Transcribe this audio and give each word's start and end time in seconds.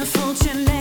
Je 0.00 0.06
voelt 0.06 0.79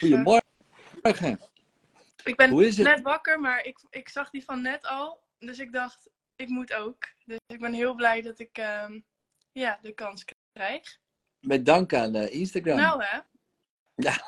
Goedemorgen. 0.00 1.40
Ik 2.24 2.36
ben 2.36 2.50
Hoe 2.50 2.66
is 2.66 2.76
het? 2.76 2.86
net 2.86 3.02
wakker, 3.02 3.40
maar 3.40 3.64
ik, 3.64 3.78
ik 3.90 4.08
zag 4.08 4.30
die 4.30 4.44
van 4.44 4.62
net 4.62 4.86
al. 4.86 5.20
Dus 5.38 5.58
ik 5.58 5.72
dacht, 5.72 6.10
ik 6.36 6.48
moet 6.48 6.74
ook. 6.74 7.08
Dus 7.24 7.38
ik 7.46 7.60
ben 7.60 7.72
heel 7.72 7.94
blij 7.94 8.22
dat 8.22 8.38
ik 8.38 8.58
ehm, 8.58 9.00
ja, 9.52 9.78
de 9.82 9.92
kans 9.92 10.24
krijg. 10.52 10.98
Met 11.40 11.66
dank 11.66 11.94
aan 11.94 12.14
eh, 12.14 12.34
Instagram. 12.34 12.76
Nou 12.76 13.02
hè? 13.04 13.18
Ja, 13.94 14.22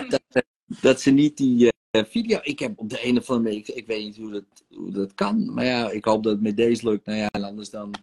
dat, 0.08 0.22
eh, 0.28 0.42
dat 0.80 1.00
ze 1.00 1.10
niet 1.10 1.36
die 1.36 1.72
eh, 1.90 2.04
video. 2.04 2.38
Ik 2.42 2.58
heb 2.58 2.78
op 2.78 2.90
de 2.90 3.06
een 3.06 3.18
of 3.18 3.30
andere 3.30 3.48
manier. 3.48 3.68
Ik, 3.68 3.68
ik 3.68 3.86
weet 3.86 4.04
niet 4.04 4.16
hoe 4.16 4.30
dat, 4.30 4.64
hoe 4.68 4.90
dat 4.90 5.14
kan. 5.14 5.54
Maar 5.54 5.64
ja, 5.64 5.90
ik 5.90 6.04
hoop 6.04 6.22
dat 6.22 6.32
het 6.32 6.42
met 6.42 6.56
deze 6.56 6.88
lukt. 6.88 7.06
Nou 7.06 7.18
ja, 7.18 7.28
en 7.30 7.44
anders 7.44 7.70
dan. 7.70 7.94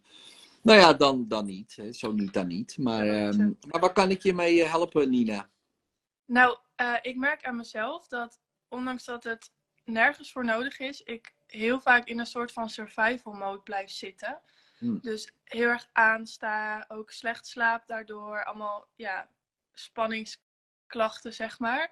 Nou 0.62 0.80
ja, 0.80 0.94
dan, 0.94 1.26
dan 1.28 1.46
niet. 1.46 1.76
Hè. 1.76 1.94
Zo 1.94 2.12
niet, 2.12 2.34
dan 2.34 2.48
niet. 2.48 2.78
Maar, 2.78 3.06
Ja, 3.06 3.32
zo. 3.32 3.56
maar 3.72 3.82
waar 3.82 3.94
kan 3.94 4.10
ik 4.12 4.24
je 4.24 4.34
mee 4.34 4.64
helpen, 4.64 5.10
Nina? 5.10 5.50
Nou, 6.26 6.58
eh, 6.76 6.96
ik 7.02 7.16
merk 7.16 7.44
aan 7.44 7.56
mezelf 7.56 8.08
dat 8.08 8.40
ondanks 8.68 9.04
dat 9.04 9.24
het 9.24 9.52
nergens 9.84 10.32
voor 10.32 10.46
nodig 10.46 10.80
is, 10.80 11.02
ik 11.02 11.34
heel 11.46 11.82
vaak 11.82 12.08
in 12.08 12.20
een 12.20 12.26
soort 12.26 12.52
van 12.52 12.70
survival 12.70 13.34
mode 13.34 13.62
blijf 13.62 13.90
zitten. 13.90 14.42
Hmm. 14.78 15.00
Dus 15.02 15.32
heel 15.44 15.70
erg 15.70 15.90
aansta, 15.92 16.86
ook 16.88 17.12
slecht 17.12 17.48
slaap 17.48 17.88
daardoor, 17.88 18.44
allemaal 18.44 18.88
ja, 18.96 19.30
spanningsklachten 19.74 21.34
zeg 21.34 21.60
maar. 21.60 21.92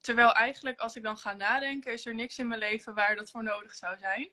Terwijl 0.00 0.32
eigenlijk 0.32 0.80
als 0.80 0.96
ik 0.96 1.02
dan 1.02 1.18
ga 1.18 1.32
nadenken, 1.32 1.92
is 1.92 2.06
er 2.06 2.14
niks 2.14 2.38
in 2.38 2.48
mijn 2.48 2.60
leven 2.60 2.94
waar 2.94 3.16
dat 3.16 3.30
voor 3.30 3.42
nodig 3.42 3.74
zou 3.74 3.98
zijn. 3.98 4.30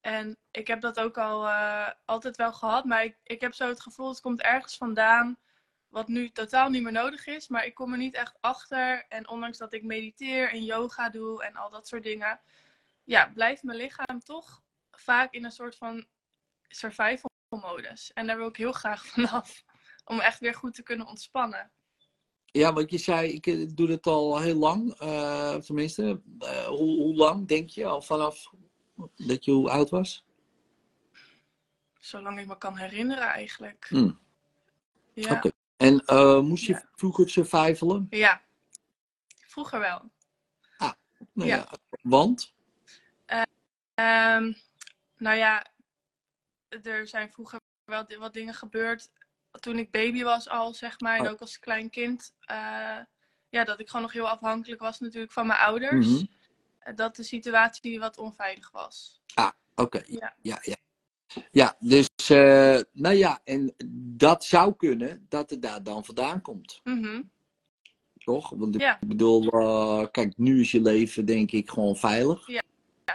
En 0.00 0.38
ik 0.50 0.66
heb 0.66 0.80
dat 0.80 1.00
ook 1.00 1.18
al 1.18 1.46
eh, 1.46 1.90
altijd 2.04 2.36
wel 2.36 2.52
gehad, 2.52 2.84
maar 2.84 3.04
ik, 3.04 3.16
ik 3.22 3.40
heb 3.40 3.54
zo 3.54 3.68
het 3.68 3.80
gevoel, 3.80 4.08
het 4.08 4.20
komt 4.20 4.42
ergens 4.42 4.76
vandaan 4.76 5.38
wat 5.88 6.08
nu 6.08 6.30
totaal 6.30 6.70
niet 6.70 6.82
meer 6.82 6.92
nodig 6.92 7.26
is, 7.26 7.48
maar 7.48 7.66
ik 7.66 7.74
kom 7.74 7.92
er 7.92 7.98
niet 7.98 8.14
echt 8.14 8.36
achter. 8.40 9.06
En 9.08 9.28
ondanks 9.28 9.58
dat 9.58 9.72
ik 9.72 9.82
mediteer 9.82 10.50
en 10.50 10.64
yoga 10.64 11.10
doe 11.10 11.44
en 11.44 11.56
al 11.56 11.70
dat 11.70 11.88
soort 11.88 12.02
dingen, 12.02 12.40
ja, 13.04 13.30
blijft 13.34 13.62
mijn 13.62 13.78
lichaam 13.78 14.20
toch 14.20 14.62
vaak 14.90 15.32
in 15.32 15.44
een 15.44 15.52
soort 15.52 15.76
van 15.76 16.06
survival 16.68 17.30
modus. 17.48 18.12
En 18.12 18.26
daar 18.26 18.36
wil 18.36 18.48
ik 18.48 18.56
heel 18.56 18.72
graag 18.72 19.06
vanaf, 19.14 19.64
om 20.04 20.20
echt 20.20 20.40
weer 20.40 20.54
goed 20.54 20.74
te 20.74 20.82
kunnen 20.82 21.06
ontspannen. 21.06 21.70
Ja, 22.44 22.72
want 22.72 22.90
je 22.90 22.98
zei, 22.98 23.32
ik 23.32 23.46
eh, 23.46 23.66
doe 23.74 23.90
het 23.90 24.06
al 24.06 24.40
heel 24.40 24.56
lang. 24.56 24.94
eh, 24.94 25.54
tenminste, 25.54 26.20
eh, 26.38 26.66
hoe, 26.66 27.02
hoe 27.02 27.14
lang 27.14 27.48
denk 27.48 27.68
je? 27.68 27.84
Al 27.84 28.02
vanaf 28.02 28.52
dat 29.16 29.44
je 29.44 29.50
hoe 29.50 29.70
oud 29.70 29.90
was? 29.90 30.24
Zolang 31.98 32.40
ik 32.40 32.46
me 32.46 32.58
kan 32.58 32.76
herinneren 32.76 33.28
eigenlijk. 33.28 33.86
Hmm. 33.88 34.20
Ja. 35.14 35.32
Oké. 35.32 35.50
En 35.78 36.04
eh, 36.06 36.40
moest 36.40 36.64
je 36.64 36.72
Ja. 36.72 36.88
vroeger 36.94 37.30
survivalen? 37.30 38.06
ja, 38.10 38.42
vroeger 39.46 39.78
wel. 39.80 40.10
Nou 41.32 41.48
Ja. 41.50 41.56
ja. 41.56 41.68
Want? 42.02 42.52
Ehm, 43.94 44.52
nou 45.16 45.36
ja, 45.36 45.66
er 46.68 47.06
zijn 47.08 47.32
vroeger 47.32 47.60
wel 47.84 48.04
wat 48.18 48.32
dingen 48.32 48.54
gebeurd 48.54 49.10
toen 49.50 49.78
ik 49.78 49.90
baby 49.90 50.22
was 50.22 50.48
al, 50.48 50.74
zeg 50.74 51.00
maar. 51.00 51.18
En 51.18 51.24
Oh. 51.26 51.30
ook 51.30 51.40
als 51.40 51.58
klein 51.58 51.90
kind. 51.90 52.34
eh, 52.40 52.98
ja, 53.48 53.64
dat 53.64 53.80
ik 53.80 53.86
gewoon 53.88 54.02
nog 54.02 54.12
heel 54.12 54.28
afhankelijk 54.28 54.80
was 54.80 55.00
natuurlijk 55.00 55.32
van 55.32 55.46
mijn 55.46 55.60
ouders. 55.60 56.06
Mhm. 56.06 56.24
Eh, 56.78 56.94
Dat 56.96 57.16
de 57.16 57.22
situatie 57.22 57.98
wat 58.00 58.18
onveilig 58.18 58.70
was. 58.70 59.20
Oké, 59.74 60.02
Ja. 60.06 60.34
ja, 60.42 60.58
ja. 60.62 60.76
Ja, 61.50 61.76
dus, 61.80 62.08
eh, 62.28 62.80
nou 62.92 63.14
ja, 63.14 63.40
en 63.44 63.74
dat 64.16 64.44
zou 64.44 64.74
kunnen 64.76 65.26
dat 65.28 65.50
het 65.50 65.62
daar 65.62 65.82
dan 65.82 66.04
vandaan 66.04 66.40
komt, 66.40 66.80
Mhm. 66.84 67.22
toch? 68.24 68.50
Want 68.50 68.74
ik 68.74 68.80
Ja. 68.80 68.98
bedoel, 69.06 69.48
eh, 69.48 70.06
kijk, 70.10 70.36
nu 70.36 70.60
is 70.60 70.70
je 70.70 70.80
leven 70.80 71.24
denk 71.24 71.52
ik 71.52 71.70
gewoon 71.70 71.96
veilig. 71.96 72.46
Ja, 72.46 72.62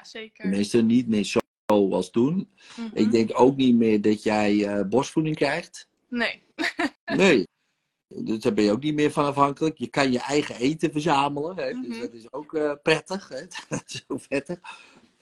zeker. 0.03 0.44
Tenminste, 0.44 0.81
niet 0.81 1.07
meer 1.07 1.24
zo 1.25 1.40
als 1.91 2.09
toen. 2.09 2.50
Mhm. 2.78 2.90
Ik 2.94 3.12
denk 3.12 3.29
ook 3.40 3.56
niet 3.56 3.75
meer 3.75 4.01
dat 4.01 4.24
jij 4.24 4.66
eh, 4.68 4.85
borstvoeding 4.88 5.35
krijgt. 5.35 5.88
Nee. 6.09 6.44
Nee. 7.06 7.47
Dus 8.07 8.40
daar 8.40 8.53
ben 8.53 8.63
je 8.63 8.72
ook 8.72 8.84
niet 8.84 8.94
meer 8.94 9.12
van 9.12 9.25
afhankelijk. 9.25 9.78
Je 9.78 9.88
kan 9.88 10.12
je 10.12 10.19
eigen 10.19 10.56
eten 10.56 10.91
verzamelen. 10.91 11.56
Hè? 11.57 11.72
Dus 11.74 11.88
Mhm. 11.88 12.00
dat 12.00 12.13
is 12.13 12.31
ook 12.34 12.80
prettig. 12.84 13.28
Hè? 13.30 13.41
dat 13.69 13.84
is 13.88 14.03
ook 14.07 14.28
prettig. 14.28 14.59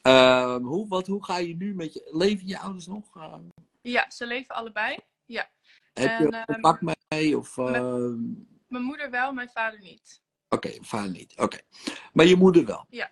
Ehm, 0.01 0.63
hoe, 0.63 0.87
wat, 0.87 1.07
hoe 1.07 1.23
ga 1.25 1.37
je 1.37 1.55
nu 1.55 1.75
met 1.75 1.93
je... 1.93 2.09
Leven 2.11 2.47
je 2.47 2.59
ouders 2.59 2.87
nog? 2.87 3.15
Ehm, 3.15 3.43
Ja, 3.81 4.09
ze 4.09 4.25
leven 4.25 4.55
allebei. 4.55 4.97
Ja. 5.25 5.49
heb 5.93 6.09
En, 6.09 6.25
je 6.25 6.31
ehm, 6.31 6.45
contact 6.45 6.97
mee? 7.09 7.37
Of, 7.37 7.57
ehm, 7.57 8.21
Mijn 8.67 8.83
moeder 8.83 9.09
wel, 9.09 9.33
mijn 9.33 9.49
vader 9.49 9.79
niet. 9.79 10.21
Oké, 10.49 10.71
vader 10.81 11.11
niet. 11.11 11.33
Oké. 11.37 11.59
Maar 12.13 12.25
je 12.25 12.35
moeder 12.35 12.65
wel? 12.65 12.85
Ja. 12.89 13.11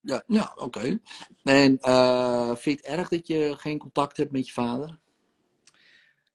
Ja, 0.00 0.22
ja 0.26 0.52
oké. 0.56 0.98
En 1.42 1.78
eh, 1.80 2.56
vind 2.56 2.80
je 2.80 2.86
het 2.86 2.98
erg 2.98 3.08
dat 3.08 3.26
je 3.26 3.54
geen 3.58 3.78
contact 3.78 4.16
hebt 4.16 4.32
met 4.32 4.46
je 4.46 4.52
vader? 4.52 4.98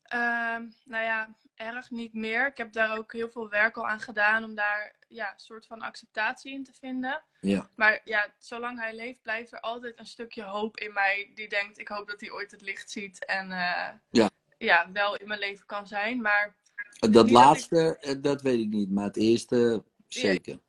Ehm, 0.09 0.63
nou 0.85 1.03
ja, 1.03 1.29
erg 1.55 1.89
niet 1.89 2.13
meer. 2.13 2.47
Ik 2.47 2.57
heb 2.57 2.73
daar 2.73 2.97
ook 2.97 3.13
heel 3.13 3.29
veel 3.29 3.49
werk 3.49 3.77
al 3.77 3.87
aan 3.87 3.99
gedaan 3.99 4.43
om 4.43 4.55
daar 4.55 4.95
ja, 5.07 5.33
een 5.33 5.39
soort 5.39 5.65
van 5.65 5.81
acceptatie 5.81 6.53
in 6.53 6.63
te 6.63 6.73
vinden. 6.73 7.21
Ja. 7.41 7.69
Maar 7.75 8.01
ja, 8.03 8.33
zolang 8.39 8.79
hij 8.79 8.95
leeft, 8.95 9.21
blijft 9.21 9.51
er 9.51 9.59
altijd 9.59 9.99
een 9.99 10.05
stukje 10.05 10.43
hoop 10.43 10.77
in 10.77 10.93
mij 10.93 11.31
die 11.35 11.49
denkt, 11.49 11.79
ik 11.79 11.87
hoop 11.87 12.07
dat 12.07 12.19
hij 12.21 12.31
ooit 12.31 12.51
het 12.51 12.61
licht 12.61 12.91
ziet 12.91 13.25
en 13.25 13.51
eh, 13.51 13.89
Ja. 14.09 14.29
ja, 14.57 14.89
wel 14.93 15.15
in 15.15 15.27
mijn 15.27 15.39
leven 15.39 15.65
kan 15.65 15.87
zijn. 15.87 16.21
Maar 16.21 16.55
Dat 16.99 17.13
dat 17.13 17.25
ik- 17.25 17.31
laatste, 17.31 17.97
eh, 17.99 18.15
dat 18.21 18.41
weet 18.41 18.59
ik 18.59 18.69
niet. 18.69 18.91
Maar 18.91 19.03
het 19.05 19.17
eerste, 19.17 19.83
zeker. 20.07 20.59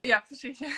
ja, 0.00 0.20
precies. 0.20 0.58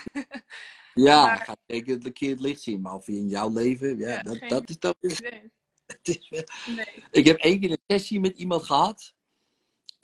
Ja, 0.94 1.24
Maar- 1.26 1.36
ga 1.36 1.56
zeker 1.66 1.98
een 2.06 2.12
keer 2.12 2.30
het 2.30 2.40
licht 2.40 2.60
zien. 2.62 2.80
Maar 2.80 2.94
of 2.94 3.08
in 3.08 3.28
jouw 3.28 3.50
leven, 3.52 3.98
ja, 3.98 4.08
Ja, 4.08 4.22
dat, 4.22 4.36
geen 4.36 4.48
dat 4.48 4.68
is 4.68 4.78
dan 4.78 4.94
weer- 5.00 5.50
is 6.02 6.28
weer- 6.28 6.62
nee. 6.76 7.04
Ik 7.10 7.26
heb 7.26 7.38
één 7.38 7.60
keer 7.60 7.70
een 7.70 7.78
sessie 7.86 8.20
met 8.20 8.38
iemand 8.38 8.62
gehad. 8.62 9.14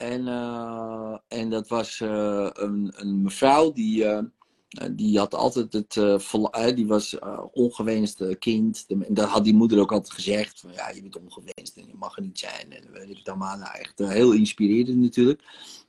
En, 0.01 0.27
eh, 0.27 1.17
en 1.27 1.49
dat 1.49 1.67
was 1.67 1.99
eh, 1.99 2.49
een, 2.53 2.91
een 2.95 3.21
mevrouw 3.21 3.71
die, 3.71 4.05
eh, 4.05 4.23
die 4.91 5.17
had 5.17 5.35
altijd 5.35 5.73
het, 5.73 5.93
die 6.75 6.87
was 6.87 7.19
ongewenst 7.51 8.37
kind. 8.39 8.85
En 8.87 9.05
dat 9.09 9.29
had 9.29 9.43
die 9.43 9.53
moeder 9.53 9.79
ook 9.79 9.91
altijd 9.91 10.13
gezegd. 10.13 10.59
Van, 10.59 10.71
ja, 10.71 10.89
je 10.89 11.01
bent 11.01 11.17
ongewenst 11.17 11.77
en 11.77 11.87
je 11.87 11.93
mag 11.95 12.15
er 12.15 12.21
niet 12.21 12.39
zijn. 12.39 12.71
En 12.71 12.91
weet 12.91 13.09
ik 13.09 13.17
het 13.17 13.29
allemaal. 13.29 13.57
Nou, 13.57 13.77
echt 13.77 13.99
heel 13.99 14.31
inspirerend 14.31 14.97
natuurlijk. 14.97 15.41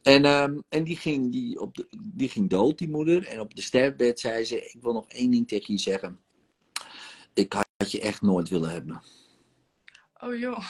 En, 0.02 0.24
ehm, 0.24 0.58
en 0.68 0.84
die, 0.84 0.96
ging, 0.96 1.32
die, 1.32 1.60
op 1.60 1.74
de, 1.74 1.86
die 1.98 2.28
ging 2.28 2.50
dood, 2.50 2.78
die 2.78 2.88
moeder. 2.90 3.26
En 3.26 3.40
op 3.40 3.54
de 3.54 3.62
sterfbed 3.62 4.20
zei 4.20 4.44
ze, 4.44 4.56
ik 4.56 4.82
wil 4.82 4.92
nog 4.92 5.08
één 5.08 5.30
ding 5.30 5.48
tegen 5.48 5.74
je 5.74 5.80
zeggen. 5.80 6.18
Ik 7.34 7.52
had 7.52 7.90
je 7.90 8.00
echt 8.00 8.22
nooit 8.22 8.48
willen 8.48 8.70
hebben. 8.70 9.02
Oh 10.22 10.38
joh. 10.38 10.64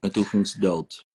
En 0.00 0.12
toen 0.12 0.24
ging 0.24 0.46
ze 0.48 0.60
dood. 0.60 1.06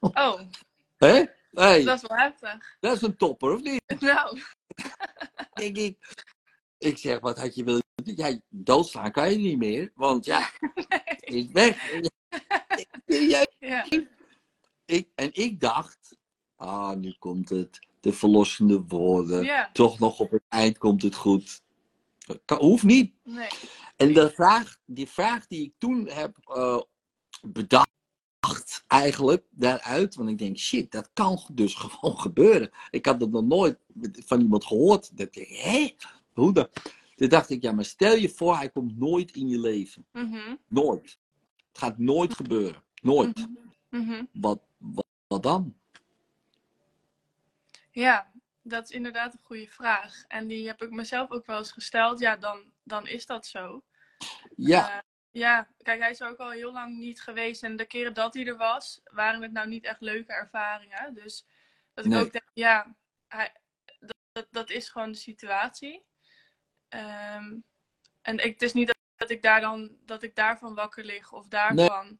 Oh, 0.00 0.40
Hé? 1.04 1.24
Hey, 1.50 1.84
dat 1.84 2.02
is 2.02 2.08
wel 2.08 2.18
heftig. 2.18 2.76
dat 2.80 2.96
is 2.96 3.02
een 3.02 3.16
topper, 3.16 3.52
of 3.52 3.62
niet? 3.62 3.82
Nou, 4.00 4.40
Denk 5.60 5.76
ik. 5.76 5.98
Ik 6.78 6.98
zeg, 6.98 7.20
wat 7.20 7.38
had 7.38 7.54
je 7.54 7.64
willen 7.64 7.82
doen? 7.94 8.14
Ja, 8.16 8.38
doodslaan 8.48 9.12
kan 9.12 9.30
je 9.30 9.36
niet 9.38 9.58
meer. 9.58 9.92
Want 9.94 10.24
ja, 10.24 10.50
het 10.88 11.22
is 11.22 11.46
weg. 11.52 11.90
Ja, 13.06 13.46
ja. 13.58 13.86
ik, 14.84 15.08
en 15.14 15.30
ik 15.32 15.60
dacht, 15.60 16.16
ah, 16.56 16.96
nu 16.96 17.14
komt 17.18 17.48
het. 17.48 17.88
De 18.00 18.12
verlossende 18.12 18.82
woorden. 18.86 19.44
Ja, 19.44 19.70
Toch 19.72 19.98
nog 19.98 20.20
op 20.20 20.30
het 20.30 20.42
eind 20.48 20.78
komt 20.78 21.02
het 21.02 21.14
goed. 21.14 21.62
Kan, 22.44 22.58
hoeft 22.58 22.84
niet. 22.84 23.14
nee. 23.24 23.48
En 23.96 24.12
de 24.12 24.30
vraag, 24.30 24.76
die 24.84 25.08
vraag 25.08 25.46
die 25.46 25.62
ik 25.64 25.72
toen 25.78 26.08
heb 26.08 26.38
eh, 26.44 26.80
bedacht, 27.42 27.88
eigenlijk 28.86 29.44
daaruit, 29.50 30.14
want 30.14 30.28
ik 30.28 30.38
denk, 30.38 30.58
shit, 30.58 30.90
dat 30.92 31.10
kan 31.12 31.40
dus 31.52 31.74
gewoon 31.82 32.18
gebeuren. 32.18 32.70
Ik 32.90 33.06
had 33.06 33.20
dat 33.20 33.30
nog 33.30 33.44
nooit 33.44 33.78
van 34.12 34.40
iemand 34.40 34.64
gehoord. 34.64 35.16
Dat 35.16 35.36
ik, 35.36 35.48
hé, 35.48 35.94
hoe 36.32 36.52
dan? 36.52 36.68
Toen 37.16 37.28
dacht 37.28 37.50
ik, 37.50 37.62
ja, 37.62 37.72
maar 37.72 37.84
stel 37.84 38.14
je 38.16 38.28
voor, 38.28 38.56
hij 38.56 38.70
komt 38.70 38.98
nooit 38.98 39.30
in 39.36 39.48
je 39.48 39.58
leven. 39.58 40.06
Mhm, 40.12 40.56
Nooit. 40.68 41.18
Het 41.68 41.78
gaat 41.78 41.98
nooit 41.98 42.34
gebeuren. 42.34 42.82
Nooit. 43.02 43.46
mhm. 43.90 44.24
Wat, 44.32 44.60
wat, 44.78 45.06
wat 45.26 45.42
dan? 45.42 45.74
Ja, 47.90 48.29
dat 48.62 48.84
is 48.84 48.90
inderdaad 48.90 49.32
een 49.32 49.40
goede 49.42 49.68
vraag. 49.68 50.24
En 50.28 50.46
die 50.46 50.66
heb 50.66 50.82
ik 50.82 50.90
mezelf 50.90 51.30
ook 51.30 51.46
wel 51.46 51.58
eens 51.58 51.72
gesteld. 51.72 52.18
Ja, 52.18 52.36
dan, 52.36 52.72
dan 52.82 53.06
is 53.06 53.26
dat 53.26 53.46
zo. 53.46 53.84
Ja, 54.56 54.90
Eh, 54.96 54.98
ja, 55.30 55.68
kijk, 55.82 56.00
hij 56.00 56.10
is 56.10 56.22
ook 56.22 56.36
al 56.38 56.50
heel 56.50 56.72
lang 56.72 56.96
niet 56.98 57.22
geweest. 57.22 57.62
En 57.62 57.76
de 57.76 57.84
keren 57.86 58.14
dat 58.14 58.34
hij 58.34 58.46
er 58.46 58.56
was, 58.56 59.00
waren 59.04 59.42
het 59.42 59.52
nou 59.52 59.68
niet 59.68 59.84
echt 59.84 60.00
leuke 60.00 60.32
ervaringen. 60.32 61.14
Dus 61.14 61.46
dat 61.94 62.04
ik 62.04 62.10
Nee. 62.10 62.20
ook 62.24 62.32
denk, 62.32 62.50
ja, 62.52 62.96
hij, 63.28 63.52
dat, 63.98 64.16
dat, 64.32 64.46
dat 64.50 64.70
is 64.70 64.88
gewoon 64.88 65.12
de 65.12 65.18
situatie. 65.18 66.04
Ehm, 66.88 67.56
en 68.22 68.38
ik, 68.38 68.52
het 68.52 68.62
is 68.62 68.72
niet 68.72 68.86
dat, 68.86 68.96
dat 69.16 69.30
ik 69.30 69.42
daar 69.42 69.60
dan 69.60 69.96
dat 70.04 70.22
ik 70.22 70.34
daarvan 70.34 70.74
wakker 70.74 71.04
lig 71.04 71.32
of 71.32 71.48
daarvan. 71.48 72.18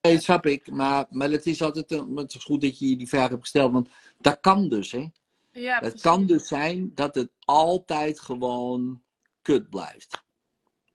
nee, 0.00 0.12
dat 0.14 0.22
snap 0.22 0.46
ik. 0.46 0.70
Maar, 0.70 1.06
maar 1.10 1.30
het 1.30 1.46
is 1.46 1.62
altijd 1.62 1.90
een, 1.90 2.16
het 2.16 2.34
is 2.34 2.44
goed 2.44 2.60
dat 2.60 2.78
je 2.78 2.96
die 2.96 3.08
vraag 3.08 3.28
hebt 3.28 3.40
gesteld. 3.40 3.72
Want 3.72 3.88
dat 4.18 4.40
kan 4.40 4.68
dus, 4.68 4.92
hè. 4.92 5.08
Ja, 5.52 5.78
Het 5.80 6.00
kan 6.00 6.26
dus 6.26 6.48
zijn 6.48 6.90
dat 6.94 7.14
het 7.14 7.30
altijd 7.38 8.20
gewoon 8.20 9.02
kut 9.42 9.70
blijft. 9.70 10.22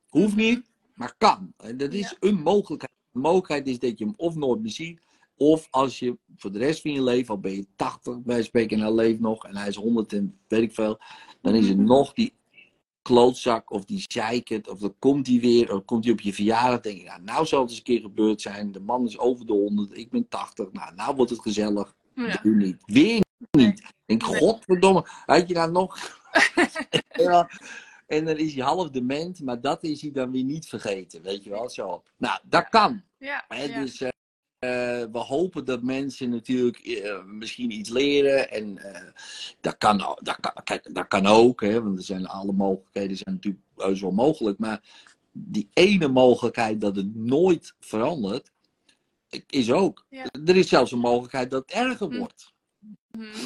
Hoeft 0.07 0.35
Mhm. 0.35 0.41
niet, 0.45 0.71
maar 0.93 1.15
kan. 1.17 1.53
En 1.57 1.77
dat 1.77 1.93
is 1.93 2.09
Ja. 2.09 2.15
een 2.19 2.41
mogelijkheid. 2.41 2.91
De 3.11 3.19
mogelijkheid 3.19 3.67
is 3.67 3.79
dat 3.79 3.99
je 3.99 4.05
hem 4.05 4.13
of 4.17 4.35
nooit 4.35 4.61
meer 4.61 4.71
ziet. 4.71 5.01
Of 5.35 5.67
als 5.69 5.99
je 5.99 6.17
voor 6.35 6.51
de 6.51 6.57
rest 6.57 6.81
van 6.81 6.91
je 6.91 7.03
leven, 7.03 7.33
al 7.33 7.39
ben 7.39 7.51
je 7.55 7.67
80 7.75 8.19
bij 8.21 8.43
spreken 8.43 8.77
en 8.77 8.83
hij 8.83 8.93
leeft 8.93 9.19
nog 9.19 9.45
en 9.45 9.55
hij 9.55 9.67
is 9.67 9.75
100 9.75 10.13
en 10.13 10.39
weet 10.47 10.61
ik 10.61 10.73
veel. 10.73 10.99
Dan 11.41 11.55
is 11.55 11.67
het 11.67 11.77
Mhm. 11.77 11.85
nog 11.87 12.13
die 12.13 12.33
klootzak 13.01 13.71
of 13.71 13.85
die 13.85 14.03
zeikert 14.07 14.69
of 14.69 14.79
dan 14.79 14.95
komt 14.99 15.27
hij 15.27 15.39
weer 15.39 15.73
of 15.73 15.85
komt 15.85 16.03
hij 16.03 16.13
op 16.13 16.21
je 16.21 16.33
verjaardag. 16.33 16.79
denk 16.81 16.97
je, 16.97 17.03
nou, 17.03 17.21
nou 17.21 17.45
zal 17.45 17.59
het 17.61 17.69
eens 17.69 17.77
een 17.77 17.83
keer 17.83 18.01
gebeurd 18.01 18.41
zijn. 18.41 18.71
De 18.71 18.79
man 18.79 19.05
is 19.05 19.17
over 19.17 19.45
de 19.45 19.53
100, 19.53 19.97
ik 19.97 20.09
ben 20.09 20.27
80. 20.27 20.71
Nou, 20.71 20.95
nou 20.95 21.15
wordt 21.15 21.31
het 21.31 21.41
gezellig. 21.41 21.95
Ja. 22.15 22.39
Doe 22.43 22.55
niet. 22.55 22.77
Weer 22.85 23.25
niet. 23.51 23.79
Ik 23.79 23.93
denk, 24.05 24.23
godverdomme, 24.23 25.07
had 25.25 25.47
je 25.47 25.53
nou 25.53 25.71
nog... 25.71 26.19
ja, 27.09 27.49
en 28.07 28.25
dan 28.25 28.37
is 28.37 28.53
hij 28.53 28.63
half 28.63 28.89
dement, 28.89 29.41
maar 29.41 29.61
dat 29.61 29.83
is 29.83 30.01
hij 30.01 30.11
dan 30.11 30.31
weer 30.31 30.43
niet 30.43 30.67
vergeten, 30.67 31.21
weet 31.21 31.43
je 31.43 31.49
wel, 31.49 31.69
zo. 31.69 32.03
Nou, 32.17 32.39
dat 32.43 32.69
kan. 32.69 33.03
Ja. 33.17 33.45
Dus 33.79 34.01
eh, 34.01 34.09
eh, 34.59 35.07
we 35.11 35.17
hopen 35.17 35.65
dat 35.65 35.81
mensen 35.81 36.29
natuurlijk 36.29 36.77
eh, 36.77 37.23
misschien 37.23 37.71
iets 37.71 37.89
leren 37.89 38.51
en 38.51 38.79
dat, 39.61 39.77
kan, 39.77 39.97
dat, 39.97 40.37
kan, 40.39 40.63
kijk, 40.63 40.93
dat 40.95 41.07
kan 41.07 41.25
ook, 41.25 41.61
hè, 41.61 41.83
want 41.83 41.97
er 41.97 42.03
zijn 42.03 42.27
alle 42.27 42.53
mogelijkheden 42.53 43.17
zijn 43.17 43.35
natuurlijk 43.35 43.63
heus 43.75 44.01
wel 44.01 44.11
mogelijk, 44.11 44.57
maar 44.57 44.81
die 45.31 45.69
ene 45.73 46.07
mogelijkheid 46.07 46.81
dat 46.81 46.95
het 46.95 47.15
nooit 47.15 47.75
verandert, 47.79 48.51
is 49.47 49.71
ook. 49.71 50.05
Ja. 50.09 50.25
Er 50.45 50.55
is 50.55 50.69
zelfs 50.69 50.91
een 50.91 50.99
mogelijkheid 50.99 51.51
dat 51.51 51.61
het 51.61 51.77
erger 51.77 52.07
Hm. 52.07 52.17
Mhm. 53.11 53.45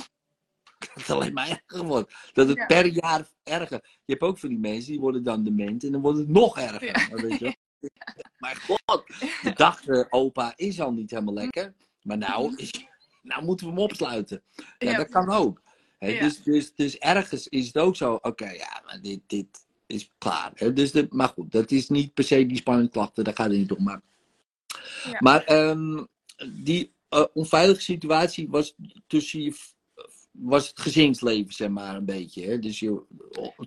dat 0.79 0.89
het 0.93 1.09
alleen 1.09 1.33
maar 1.33 1.49
erger 1.67 1.85
wordt. 1.87 2.13
Dat 2.33 2.47
het 2.47 2.57
Ja. 2.57 2.65
per 2.65 2.85
jaar 2.85 3.27
erger. 3.43 3.79
Je 4.05 4.11
hebt 4.11 4.21
ook 4.21 4.37
van 4.37 4.49
die 4.49 4.57
mensen 4.59 4.91
die 4.91 4.99
worden 4.99 5.23
dan 5.23 5.43
dement 5.43 5.83
en 5.83 5.91
dan 5.91 6.01
wordt 6.01 6.17
het 6.17 6.27
nog 6.27 6.57
erger. 6.57 6.85
Ja. 6.85 7.21
Weet 7.21 7.39
je? 7.39 7.55
Maar 8.37 8.55
god, 8.55 9.03
de 9.41 9.53
dag 9.53 9.85
eh, 9.87 10.03
opa 10.09 10.53
is 10.55 10.79
al 10.81 10.93
niet 10.93 11.11
helemaal 11.11 11.33
lekker. 11.33 11.73
Maar 12.01 12.17
nou, 12.17 12.49
Mhm. 12.51 12.59
is, 12.59 12.85
nou 13.21 13.43
moeten 13.45 13.65
we 13.65 13.71
hem 13.73 13.81
opsluiten. 13.81 14.43
Ja, 14.77 14.97
dat 14.97 15.09
kan 15.09 15.29
ook. 15.29 15.61
Dus, 15.99 16.43
dus, 16.43 16.75
dus 16.75 16.97
ergens 16.97 17.47
is 17.47 17.67
het 17.67 17.77
ook 17.77 17.95
zo, 17.95 18.13
oké, 18.13 18.49
ja, 18.49 18.81
maar 18.85 19.01
dit, 19.01 19.19
dit 19.27 19.65
is 19.85 20.11
klaar. 20.17 20.73
Dus 20.73 20.91
de, 20.91 21.07
maar 21.09 21.27
goed, 21.27 21.51
dat 21.51 21.71
is 21.71 21.89
niet 21.89 22.13
per 22.13 22.23
se 22.23 22.45
die 22.45 22.57
spanningsklachten, 22.57 23.23
daar 23.23 23.35
gaat 23.35 23.49
het 23.49 23.57
niet 23.57 23.71
om. 23.71 23.83
Maar, 23.83 24.01
maar 25.19 25.43
ehm, 25.43 26.03
die 26.49 26.93
eh, 27.11 27.25
onveilige 27.33 27.81
situatie 27.81 28.49
was 28.49 28.75
tussen 29.07 29.41
je 29.41 29.55
was 30.31 30.67
het 30.67 30.79
gezinsleven, 30.79 31.53
zeg 31.53 31.69
maar, 31.69 31.95
een 31.95 32.05
beetje. 32.05 32.45
Hè? 32.45 32.59
Dus 32.59 32.79
je, 32.79 33.03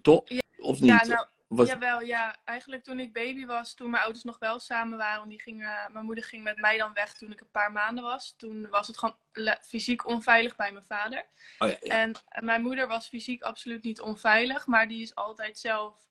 toch? 0.03 0.23
Of 0.57 0.81
niet? 0.81 0.91
Ja, 0.91 1.05
nou, 1.07 1.27
was, 1.47 1.69
Jawel, 1.69 2.01
ja. 2.01 2.37
Eigenlijk 2.45 2.85
toen 2.85 3.01
ik 3.01 3.13
baby 3.13 3.47
was, 3.47 3.75
toen 3.75 3.91
mijn 3.91 4.03
ouders 4.03 4.25
nog 4.25 4.39
wel 4.39 4.61
samen 4.61 4.99
waren. 4.99 5.29
Die 5.29 5.41
gingen, 5.41 5.93
mijn 5.93 6.05
moeder 6.05 6.25
ging 6.25 6.43
met 6.43 6.57
mij 6.57 6.79
dan 6.79 6.93
weg 6.93 7.13
toen 7.13 7.33
ik 7.33 7.41
een 7.41 7.51
paar 7.51 7.73
maanden 7.73 8.05
was. 8.05 8.35
Toen 8.37 8.69
was 8.71 8.87
het 8.87 8.99
gewoon 8.99 9.17
fysiek 9.61 10.07
onveilig 10.07 10.57
bij 10.57 10.73
mijn 10.73 10.85
vader. 10.85 11.27
oh 11.59 11.69
ja, 11.69 11.77
ja. 11.81 11.95
En 11.99 12.15
mijn 12.41 12.63
moeder 12.63 12.89
was 12.89 13.09
fysiek 13.09 13.43
absoluut 13.43 13.83
niet 13.83 14.01
onveilig. 14.01 14.67
Maar 14.67 14.89
die 14.89 15.03
is 15.03 15.15
altijd 15.15 15.59
zelf 15.59 16.09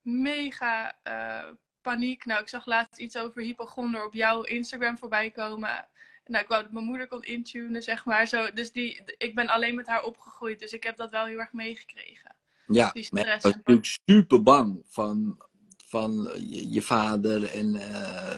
mega 0.00 0.98
eh, 1.02 1.48
paniek. 1.80 2.24
Nou, 2.24 2.40
ik 2.40 2.48
zag 2.48 2.66
laatst 2.66 2.98
iets 3.00 3.16
over 3.16 3.42
hypochonder 3.42 4.04
op 4.04 4.14
jouw 4.14 4.42
Instagram 4.42 4.98
voorbij 4.98 5.30
komen. 5.30 5.88
Nou, 6.32 6.44
ik 6.44 6.50
wou 6.50 6.62
dat 6.62 6.72
mijn 6.72 6.84
moeder 6.84 7.08
kon 7.08 7.22
intunen, 7.22 7.82
zeg 7.82 8.04
maar. 8.04 8.26
Zo, 8.26 8.50
dus 8.54 8.72
die, 8.72 9.02
ik 9.18 9.34
ben 9.34 9.48
alleen 9.48 9.74
met 9.74 9.86
haar 9.86 10.02
opgegroeid. 10.04 10.58
Dus 10.60 10.72
ik 10.72 10.82
heb 10.84 10.96
dat 10.96 11.10
wel 11.10 11.24
heel 11.26 11.38
erg 11.38 11.52
meegekregen. 11.52 12.34
ja, 12.66 12.90
die 12.92 13.02
stress 13.02 13.34
ik 13.34 13.42
was 13.42 13.52
en- 13.52 13.58
natuurlijk 13.58 13.98
super 14.06 14.42
bang 14.42 14.82
van, 14.88 15.38
van 15.86 16.30
je, 16.38 16.70
je 16.72 16.82
vader. 16.82 17.44
En, 17.50 17.74
eh, 17.74 18.36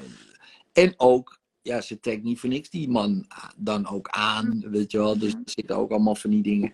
en 0.73 0.95
ook, 0.97 1.41
ja, 1.63 1.81
ze 1.81 2.01
trekt 2.01 2.23
niet 2.23 2.41
voor 2.41 2.49
niks 2.49 2.71
die 2.71 2.89
man 2.89 3.27
dan 3.57 3.87
ook 3.89 4.09
aan, 4.09 4.71
weet 4.71 4.91
je 4.91 4.99
wel. 4.99 5.19
Dus 5.19 5.33
er 5.33 5.41
zitten 5.45 5.77
ook 5.77 5.91
allemaal 5.91 6.15
van 6.17 6.31
die 6.31 6.43
dingen. 6.43 6.73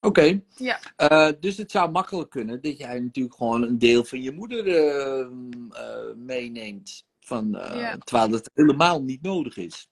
Oké, 0.00 0.40
Ja. 0.56 0.80
eh, 0.96 1.28
dus 1.40 1.56
het 1.56 1.70
zou 1.70 1.90
makkelijk 1.90 2.30
kunnen 2.30 2.60
dat 2.62 2.78
jij 2.78 3.00
natuurlijk 3.00 3.34
gewoon 3.36 3.62
een 3.62 3.78
deel 3.78 4.04
van 4.04 4.22
je 4.22 4.32
moeder 4.32 4.66
eh, 4.68 5.26
meeneemt. 6.16 7.04
Van, 7.20 7.50
Ja. 7.50 7.96
Terwijl 7.98 8.30
het 8.32 8.50
helemaal 8.54 9.02
niet 9.02 9.22
nodig 9.22 9.56
is. 9.56 9.88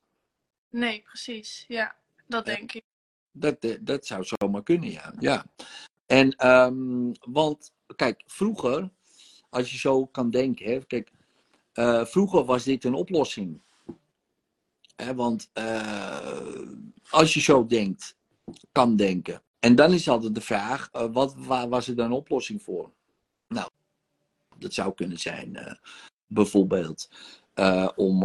Nee, 0.70 1.02
precies. 1.02 1.64
Ja, 1.68 1.96
dat 2.26 2.44
denk 2.44 2.72
ik. 2.72 2.84
Dat, 3.32 3.58
eh, 3.58 3.76
dat 3.80 4.06
zou 4.06 4.24
zomaar 4.24 4.62
kunnen, 4.62 4.90
ja. 4.90 5.14
ja. 5.18 5.44
En, 6.06 6.30
ehm, 6.30 7.12
want, 7.20 7.72
kijk, 7.96 8.22
vroeger, 8.26 8.90
als 9.50 9.70
je 9.70 9.78
zo 9.78 10.06
kan 10.06 10.30
denken, 10.30 10.66
hè, 10.66 10.84
kijk, 10.84 11.12
eh, 11.72 12.04
vroeger 12.04 12.44
was 12.44 12.64
dit 12.64 12.84
een 12.84 12.94
oplossing. 12.94 13.60
Hè, 14.96 15.14
want 15.14 15.50
eh, 15.52 16.68
als 17.10 17.34
je 17.34 17.40
zo 17.40 17.66
denkt, 17.66 18.16
kan 18.72 18.96
denken. 18.96 19.42
En 19.58 19.74
dan 19.74 19.92
is 19.92 20.08
altijd 20.08 20.34
de 20.34 20.40
vraag, 20.40 20.88
wat 20.92 21.34
waar 21.36 21.68
was 21.68 21.88
er 21.88 21.96
dan 21.96 22.06
een 22.06 22.12
oplossing 22.12 22.62
voor? 22.62 22.92
Nou, 23.48 23.70
dat 24.58 24.74
zou 24.74 24.94
kunnen 24.94 25.18
zijn, 25.18 25.78
bijvoorbeeld, 26.26 27.08
om 27.96 28.20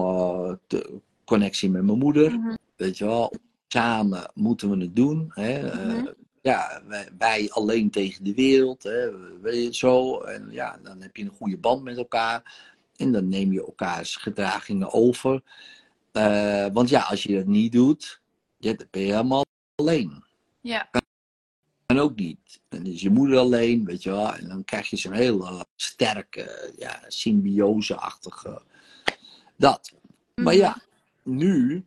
de 0.68 1.01
connectie 1.25 1.70
met 1.70 1.84
mijn 1.84 1.98
moeder. 1.98 2.31
Mhm. 2.31 2.56
Weet 2.75 2.98
je 2.98 3.06
wel, 3.06 3.34
samen 3.68 4.31
moeten 4.34 4.70
we 4.70 4.78
het 4.78 4.96
doen. 4.96 5.31
Hè? 5.34 5.70
Eh, 5.70 5.86
Mhm. 5.88 6.08
ja, 6.42 6.82
wij, 6.88 7.08
wij 7.18 7.50
alleen 7.51 7.89
tegen 7.92 8.24
de 8.24 8.34
wereld. 8.34 8.84
Hè? 8.84 9.12
Weet 9.42 9.63
je, 9.63 9.74
zo. 9.74 10.20
En 10.22 10.48
ja, 10.51 10.80
dan 10.84 11.01
heb 11.01 11.15
je 11.15 11.24
een 11.24 11.30
goede 11.38 11.58
band 11.58 11.84
met 11.84 11.98
elkaar. 11.98 12.62
En 12.96 13.12
dan 13.12 13.30
neem 13.30 13.51
je 13.53 13.65
elkaars 13.65 14.15
gedragingen 14.15 14.92
over. 14.94 15.42
Eh, 16.12 16.65
want 16.74 16.89
ja, 16.89 17.01
als 17.01 17.24
je 17.24 17.36
dat 17.36 17.46
niet 17.46 17.72
doet, 17.72 18.22
ja, 18.58 18.74
dan 18.74 18.88
ben 18.92 19.01
je 19.01 19.12
helemaal 19.12 19.46
alleen. 19.75 20.24
Ja, 20.62 20.89
En 21.86 22.00
ook 22.00 22.15
niet. 22.15 22.62
En 22.70 22.86
is 22.86 23.01
je 23.01 23.10
moeder 23.10 23.38
alleen, 23.38 23.86
weet 23.86 24.03
je 24.03 24.10
wel. 24.12 24.34
En 24.36 24.48
dan 24.48 24.63
krijg 24.65 24.89
je 24.89 24.96
zo'n 24.98 25.12
hele 25.13 25.65
sterke, 25.75 26.74
ja, 26.77 27.00
symbiose-achtige. 27.08 28.62
Dat. 29.56 29.92
Maar 30.36 30.53
Mhm. 30.53 30.63
ja, 30.63 30.77
nu. 31.24 31.86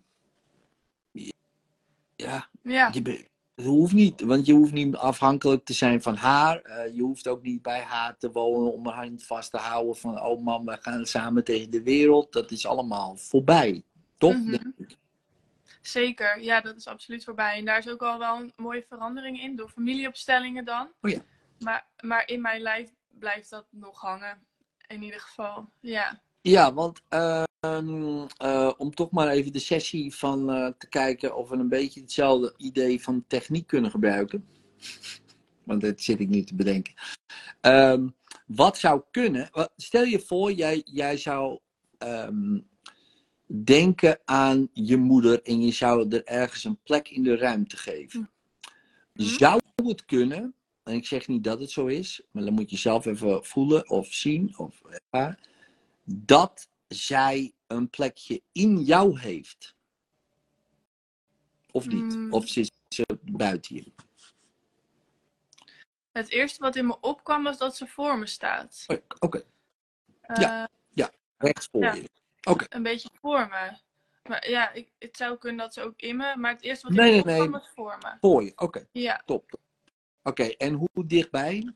Ja, 2.16 2.48
ja, 2.62 2.90
je 2.92 3.26
het 3.56 3.66
hoeft 3.66 3.92
niet, 3.92 4.20
want 4.20 4.46
je 4.46 4.52
hoeft 4.52 4.72
niet 4.72 4.96
afhankelijk 4.96 5.64
te 5.64 5.72
zijn 5.72 6.02
van 6.02 6.16
haar. 6.16 6.60
Eh, 6.60 6.94
je 6.94 7.02
hoeft 7.02 7.28
ook 7.28 7.42
niet 7.42 7.62
bij 7.62 7.80
haar 7.80 8.18
te 8.18 8.30
wonen 8.30 8.72
om 8.72 8.86
haar 8.86 9.04
hand 9.04 9.26
vast 9.26 9.50
te 9.50 9.56
houden 9.56 9.96
van, 9.96 10.20
oh 10.20 10.44
man, 10.44 10.64
we 10.64 10.76
gaan 10.80 11.06
samen 11.06 11.44
tegen 11.44 11.70
de 11.70 11.82
wereld. 11.82 12.32
Dat 12.32 12.50
is 12.50 12.66
allemaal 12.66 13.16
voorbij, 13.16 13.82
toch? 14.18 14.36
Mhm. 14.36 14.70
Zeker. 15.80 16.42
Ja, 16.42 16.60
dat 16.60 16.76
is 16.76 16.86
absoluut 16.86 17.24
voorbij. 17.24 17.58
En 17.58 17.64
daar 17.64 17.78
is 17.78 17.88
ook 17.88 18.02
al 18.02 18.18
wel 18.18 18.36
een 18.36 18.52
mooie 18.56 18.84
verandering 18.88 19.40
in, 19.40 19.56
door 19.56 19.68
familieopstellingen 19.68 20.64
dan. 20.64 20.92
Oh 21.00 21.10
ja. 21.10 21.20
Maar, 21.58 21.86
maar 22.00 22.28
in 22.28 22.40
mijn 22.40 22.60
lijf 22.60 22.90
blijft 23.08 23.50
dat 23.50 23.66
nog 23.70 24.00
hangen. 24.00 24.46
In 24.86 25.02
ieder 25.02 25.20
geval, 25.20 25.68
ja. 25.80 26.20
Ja, 26.46 26.74
want 26.74 27.02
ehm, 27.08 28.26
eh, 28.36 28.72
om 28.76 28.94
toch 28.94 29.10
maar 29.10 29.28
even 29.28 29.52
de 29.52 29.58
sessie 29.58 30.14
van 30.14 30.50
eh, 30.50 30.68
te 30.78 30.88
kijken 30.88 31.36
of 31.36 31.48
we 31.48 31.56
een 31.56 31.68
beetje 31.68 32.00
hetzelfde 32.00 32.54
idee 32.56 33.02
van 33.02 33.24
techniek 33.26 33.66
kunnen 33.66 33.90
gebruiken. 33.90 34.46
Want 35.64 35.80
dat 35.80 36.00
zit 36.00 36.20
ik 36.20 36.28
nu 36.28 36.42
te 36.42 36.54
bedenken. 36.54 36.94
Ehm, 37.60 38.08
wat 38.46 38.78
zou 38.78 39.02
kunnen, 39.10 39.50
stel 39.76 40.04
je 40.04 40.20
voor, 40.20 40.52
jij, 40.52 40.82
jij 40.84 41.16
zou 41.16 41.58
ehm, 41.98 42.58
denken 43.46 44.18
aan 44.24 44.68
je 44.72 44.96
moeder 44.96 45.42
en 45.42 45.60
je 45.60 45.72
zou 45.72 46.08
er 46.08 46.24
ergens 46.24 46.64
een 46.64 46.78
plek 46.82 47.08
in 47.08 47.22
de 47.22 47.36
ruimte 47.36 47.76
geven. 47.76 48.30
Mhm. 49.12 49.28
Zou 49.28 49.60
het 49.84 50.04
kunnen, 50.04 50.54
en 50.82 50.94
ik 50.94 51.06
zeg 51.06 51.28
niet 51.28 51.44
dat 51.44 51.60
het 51.60 51.70
zo 51.70 51.86
is, 51.86 52.22
maar 52.30 52.44
dan 52.44 52.54
moet 52.54 52.70
je 52.70 52.76
zelf 52.76 53.06
even 53.06 53.44
voelen 53.44 53.90
of 53.90 54.06
zien 54.12 54.58
of 54.58 54.82
ervaren, 54.82 55.38
dat 56.06 56.68
zij 56.88 57.52
een 57.66 57.90
plekje 57.90 58.42
in 58.52 58.80
jou 58.80 59.18
heeft. 59.20 59.74
Of 61.70 61.86
niet? 61.86 62.14
Mm. 62.16 62.32
Of 62.32 62.48
zit 62.48 62.72
ze 62.88 63.04
buiten 63.22 63.74
je? 63.76 63.92
Het 66.12 66.28
eerste 66.28 66.60
wat 66.62 66.76
in 66.76 66.86
me 66.86 67.00
opkwam 67.00 67.42
was 67.42 67.58
dat 67.58 67.76
ze 67.76 67.86
voor 67.86 68.18
me 68.18 68.26
staat. 68.26 68.84
Oké, 68.86 69.02
oké. 69.18 69.42
Eh, 70.20 70.64
rechts 71.38 71.68
voor 71.72 71.82
Ja. 71.82 71.94
je. 71.94 72.08
Oké. 72.42 72.64
Een 72.68 72.82
beetje 72.82 73.08
voor 73.20 73.48
me. 73.48 73.78
Maar 74.28 74.50
ja, 74.50 74.70
ik, 74.72 74.92
het 74.98 75.16
zou 75.16 75.38
kunnen 75.38 75.58
dat 75.58 75.74
ze 75.74 75.82
ook 75.82 76.00
in 76.00 76.16
me, 76.16 76.36
maar 76.36 76.52
het 76.52 76.62
eerste 76.62 76.86
wat 76.86 76.96
Nee, 76.96 77.08
in 77.08 77.12
me 77.14 77.18
opkwam 77.18 77.38
nee. 77.38 77.48
was 77.50 77.68
voor 77.74 77.98
me. 78.02 78.16
Voor 78.20 78.42
je. 78.44 78.52
Oké, 78.56 78.86
Ja. 78.92 79.22
top. 79.24 79.50
top. 79.50 79.60
Oké, 80.22 80.42
en 80.44 80.72
hoe 80.72 81.06
dichtbij? 81.06 81.74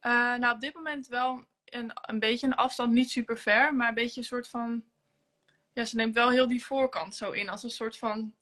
Eh, 0.00 0.12
nou, 0.34 0.54
op 0.54 0.60
dit 0.60 0.74
moment 0.74 1.06
wel 1.06 1.44
een, 1.70 1.92
een 2.02 2.18
beetje 2.18 2.46
een 2.46 2.54
afstand, 2.54 2.92
niet 2.92 3.10
super 3.10 3.38
ver, 3.38 3.74
maar 3.74 3.88
een 3.88 3.94
beetje 3.94 4.20
een 4.20 4.26
soort 4.26 4.48
van. 4.48 4.84
Ja, 5.72 5.84
ze 5.84 5.96
neemt 5.96 6.14
wel 6.14 6.30
heel 6.30 6.48
die 6.48 6.64
voorkant 6.64 7.14
zo 7.16 7.30
in, 7.30 7.48
als 7.48 7.62
een 7.62 7.70
soort 7.70 7.98
van 7.98 8.34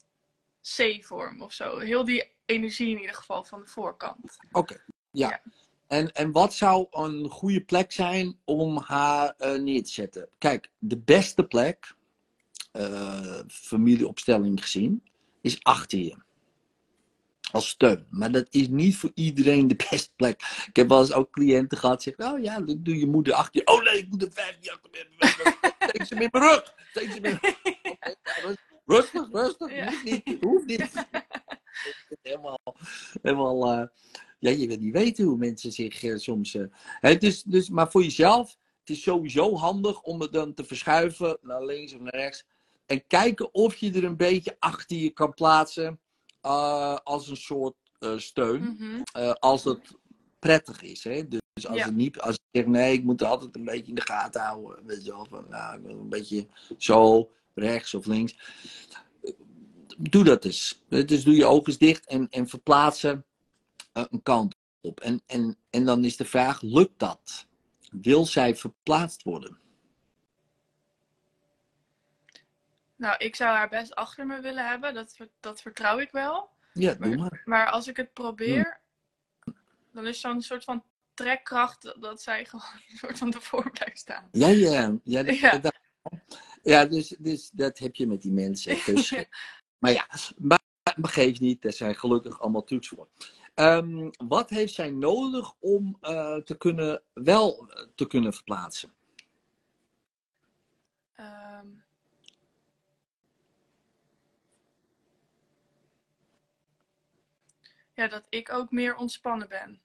C-vorm 0.77 1.43
of 1.43 1.53
zo. 1.53 1.79
Heel 1.79 2.05
die 2.05 2.33
energie 2.45 2.91
in 2.91 3.01
ieder 3.01 3.15
geval 3.15 3.45
van 3.45 3.61
de 3.61 3.67
voorkant. 3.67 4.37
Oké, 4.53 4.85
ja. 5.11 5.29
Ja. 5.29 5.43
En, 5.87 6.13
en 6.13 6.33
wat 6.33 6.55
zou 6.55 6.87
een 6.91 7.29
goede 7.29 7.61
plek 7.61 7.93
zijn 7.93 8.39
om 8.45 8.79
haar 8.79 9.35
eh, 9.37 9.55
neer 9.61 9.83
te 9.85 9.91
zetten? 9.91 10.29
Kijk, 10.39 10.71
de 10.79 10.99
beste 10.99 11.45
plek, 11.45 11.95
eh, 12.73 13.41
familieopstelling 13.49 14.63
gezien, 14.63 15.03
is 15.41 15.63
achter 15.63 15.99
je. 15.99 16.17
Als 17.53 17.69
steun. 17.69 18.07
Maar 18.11 18.33
dat 18.33 18.47
is 18.51 18.69
niet 18.69 18.97
voor 18.97 19.11
iedereen 19.15 19.69
de 19.69 19.87
beste 19.91 20.11
plek. 20.17 20.65
Ik 20.67 20.77
heb 20.77 20.89
wel 20.89 21.01
eens 21.01 21.13
ook 21.13 21.31
cliënten 21.31 21.79
gehad 21.79 22.03
die 22.03 22.15
zeggen: 22.17 22.35
Oh 22.35 22.45
ja, 22.45 22.61
dan 22.61 22.83
doe 22.83 22.99
je 22.99 23.07
moeder 23.07 23.35
achter 23.35 23.61
je. 23.61 23.73
Oh 23.73 23.83
nee, 23.83 23.99
ik 23.99 24.09
moet 24.09 24.23
een 24.23 24.33
vijf 24.33 24.57
achter 24.71 24.91
me. 24.91 25.07
Steek 25.89 26.05
ze 26.07 26.15
in 26.15 26.29
mijn 26.31 26.45
rug. 26.45 26.75
Steek 26.91 27.11
ze 27.11 28.57
Rustig, 28.87 29.29
rustig. 29.33 29.75
Ja. 29.75 29.91
Hoeft 29.91 30.05
niet. 30.05 30.37
Hoeft 30.41 30.67
niet. 30.67 30.93
helemaal, 32.23 32.61
helemaal 33.23 33.73
eh, 33.73 33.87
ja, 34.39 34.51
je 34.51 34.67
wil 34.67 34.77
niet 34.77 34.93
weten 34.93 35.25
hoe 35.25 35.37
mensen 35.37 35.73
zich 35.73 36.03
eh, 36.03 36.17
soms. 36.17 36.55
eh, 36.55 36.65
hè, 37.01 37.17
dus, 37.17 37.43
dus, 37.43 37.69
maar 37.69 37.91
voor 37.91 38.03
jezelf, 38.03 38.57
het 38.81 38.97
is 38.97 39.03
sowieso 39.03 39.57
handig 39.57 40.01
om 40.01 40.21
het 40.21 40.33
dan 40.33 40.55
te 40.55 40.65
verschuiven 40.65 41.39
naar 41.43 41.65
links 41.65 41.93
of 41.93 42.01
naar 42.01 42.15
rechts. 42.15 42.45
En 42.87 43.07
kijken 43.07 43.55
of 43.55 43.77
je 43.77 43.93
er 43.93 44.05
een 44.05 44.17
beetje 44.17 44.57
achter 44.59 44.97
je 44.97 45.11
kan 45.11 45.35
plaatsen 45.35 46.01
als 47.03 47.29
een 47.29 47.37
soort 47.37 47.75
eh, 47.99 48.19
steun. 48.19 48.63
Mhm. 48.63 49.01
eh, 49.13 49.31
als 49.31 49.65
het 49.65 49.97
prettig 50.39 50.83
is. 50.83 51.05
Hè? 51.05 51.29
Dus 51.29 51.41
als 51.69 51.77
Ja. 51.77 51.85
het 51.85 51.95
niet, 51.95 52.21
als 52.21 52.35
je 52.35 52.41
zegt 52.59 52.67
nee, 52.67 52.93
ik 52.93 53.05
moet 53.05 53.21
het 53.21 53.29
altijd 53.29 53.57
een 53.57 53.65
beetje 53.65 53.89
in 53.89 53.95
de 53.95 54.01
gaten 54.07 54.41
houden. 54.41 54.87
Weet 54.87 55.05
je 55.05 55.11
wel, 55.11 55.27
van, 55.31 55.47
nou, 55.49 55.81
ik 55.81 55.89
een 55.91 56.09
beetje 56.09 56.47
zo, 56.79 57.31
rechts 57.55 57.95
of 57.95 58.07
links. 58.07 58.39
Doe 59.99 60.25
dat 60.25 60.45
eens. 60.45 60.85
Dus 60.89 61.25
doe 61.25 61.35
je 61.35 61.45
ogen 61.47 61.79
dicht 61.79 62.07
en, 62.07 62.29
en 62.29 62.49
verplaatsen 62.49 63.25
eh, 63.93 64.05
een 64.11 64.23
kant 64.23 64.55
op. 64.81 65.01
En, 65.01 65.23
en, 65.27 65.57
en 65.71 65.85
dan 65.85 66.05
is 66.05 66.17
de 66.17 66.25
vraag, 66.25 66.63
lukt 66.63 66.99
dat? 66.99 67.47
Wil 67.91 68.27
zij 68.27 68.57
verplaatst 68.57 69.23
worden? 69.23 69.59
Nou, 72.99 73.15
ik 73.19 73.37
zou 73.37 73.57
haar 73.57 73.69
best 73.69 73.95
achter 73.95 74.27
me 74.27 74.41
willen 74.41 74.69
hebben, 74.69 74.95
dat, 74.95 75.17
dat 75.41 75.61
vertrouw 75.61 75.99
ik 75.99 76.11
wel. 76.11 76.51
Ja, 76.73 76.95
doe 76.95 77.17
maar. 77.17 77.43
Maar 77.45 77.71
als 77.71 77.89
ik 77.89 77.97
het 77.97 78.13
probeer, 78.13 78.81
dan 79.93 80.07
is 80.07 80.21
zo'n 80.21 80.43
soort 80.43 80.65
van 80.65 80.85
trekkracht 81.15 81.95
dat 82.01 82.23
zij 82.23 82.45
gewoon 82.45 82.65
een 82.91 82.97
soort 82.97 83.19
van 83.19 83.33
ervoor 83.33 83.71
blijft 83.71 83.99
staan. 83.99 84.29
Ja, 84.33 84.49
ja. 84.49 84.99
Ja, 85.05 85.23
dat, 85.23 85.39
Ja. 85.39 85.59
dat- 85.59 85.79
ja 86.63 86.87
dus, 86.87 87.09
dus 87.19 87.51
dat 87.51 87.79
heb 87.79 87.95
je 87.95 88.07
met 88.07 88.23
die 88.23 88.33
mensen. 88.33 88.77
Dus, 88.95 89.15
Maar 89.79 89.93
ja, 89.93 90.07
maar, 90.39 90.61
geeft 91.03 91.41
niet. 91.41 91.65
Er 91.65 91.73
zijn 91.73 91.95
gelukkig 91.97 92.41
allemaal 92.41 92.65
trucs 92.65 92.89
voor. 92.89 93.09
Ehm, 93.55 94.11
wat 94.27 94.51
heeft 94.51 94.75
zij 94.75 94.91
nodig 94.91 95.53
om 95.59 95.97
eh, 96.01 96.37
te 96.37 96.57
kunnen, 96.57 97.03
wel 97.13 97.69
eh, 97.69 97.87
te 97.95 98.07
kunnen 98.07 98.33
verplaatsen? 98.33 98.93
Ja, 107.99 108.09
dat 108.09 108.27
ik 108.29 108.53
ook 108.53 108.71
meer 108.71 108.97
ontspannen 108.97 109.49
ben. 109.49 109.81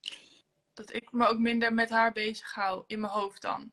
Dat 0.74 0.94
ik 0.94 1.12
me 1.12 1.28
ook 1.28 1.40
minder 1.40 1.74
met 1.74 1.90
haar 1.90 2.12
bezig 2.12 2.54
hou, 2.54 2.84
in 2.88 3.00
mijn 3.00 3.14
hoofd 3.14 3.42
dan. 3.42 3.72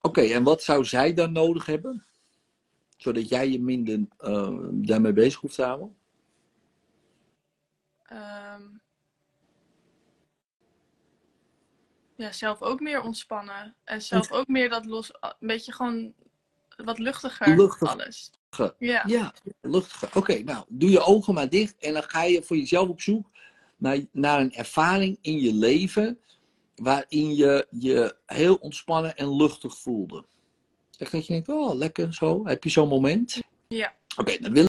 Oké, 0.00 0.20
en 0.20 0.42
wat 0.42 0.62
zou 0.62 0.84
zij 0.84 1.14
dan 1.14 1.32
nodig 1.32 1.66
hebben? 1.66 2.06
Zodat 2.96 3.28
jij 3.28 3.48
je 3.48 3.60
minder 3.60 4.06
eh, 4.18 4.58
daarmee 4.70 5.12
bezig 5.12 5.40
hoeft 5.40 5.54
te 5.54 5.62
houden? 5.62 5.96
Ehm, 8.02 8.62
ja, 12.14 12.32
zelf 12.32 12.62
ook 12.62 12.80
meer 12.80 13.00
ontspannen. 13.00 13.74
En 13.84 14.02
zelf 14.02 14.32
ook 14.32 14.48
meer 14.48 14.68
dat 14.68 14.84
los, 14.84 15.12
een 15.20 15.34
beetje 15.38 15.72
gewoon 15.72 16.14
wat 16.76 16.98
luchtiger 16.98 17.56
Luchtig. 17.56 17.88
alles. 17.88 18.30
Ja. 18.78 19.02
Ja, 19.06 19.34
luchtig. 19.60 20.16
Oké, 20.16 20.42
nou, 20.42 20.64
doe 20.68 20.90
je 20.90 21.00
ogen 21.00 21.34
maar 21.34 21.48
dicht 21.48 21.78
en 21.78 21.92
dan 21.92 22.02
ga 22.02 22.22
je 22.22 22.42
voor 22.42 22.56
jezelf 22.56 22.88
op 22.88 23.00
zoek 23.00 23.30
naar, 23.80 23.98
naar 24.12 24.40
een 24.40 24.52
ervaring 24.52 25.18
in 25.20 25.40
je 25.40 25.54
leven 25.54 26.18
waarin 26.74 27.34
je 27.34 27.66
je 27.70 28.16
heel 28.26 28.54
ontspannen 28.54 29.16
en 29.16 29.36
luchtig 29.36 29.78
voelde. 29.78 30.24
Echt 30.98 31.12
dat 31.12 31.26
je 31.26 31.32
denkt, 31.32 31.48
oh, 31.48 31.74
lekker 31.74 32.14
zo. 32.14 32.46
Heb 32.46 32.64
je 32.64 32.70
zo'n 32.70 32.88
moment? 32.88 33.40
Ja. 33.68 33.94
Oké, 34.16 34.38
dan 34.38 34.52
wil 34.52 34.66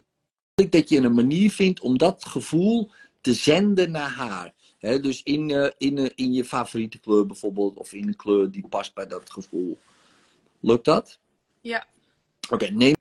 ik 0.55 0.71
dat 0.71 0.89
je 0.89 0.97
een 0.97 1.13
manier 1.13 1.51
vindt 1.51 1.79
om 1.79 1.97
dat 1.97 2.25
gevoel 2.25 2.91
te 3.21 3.33
zenden 3.33 3.91
naar 3.91 4.09
haar. 4.09 4.53
Dus 4.79 5.23
in, 5.23 5.51
eh, 5.51 5.69
in, 5.77 5.97
eh, 5.97 6.09
in 6.15 6.33
je 6.33 6.45
favoriete 6.45 6.99
kleur 6.99 7.25
bijvoorbeeld, 7.25 7.77
of 7.77 7.93
in 7.93 8.07
een 8.07 8.15
kleur 8.15 8.51
die 8.51 8.67
past 8.67 8.93
bij 8.93 9.07
dat 9.07 9.31
gevoel. 9.31 9.79
Lukt 10.59 10.85
dat? 10.85 11.19
Ja. 11.61 11.85
Oké, 12.49 12.65
neemt 12.65 12.97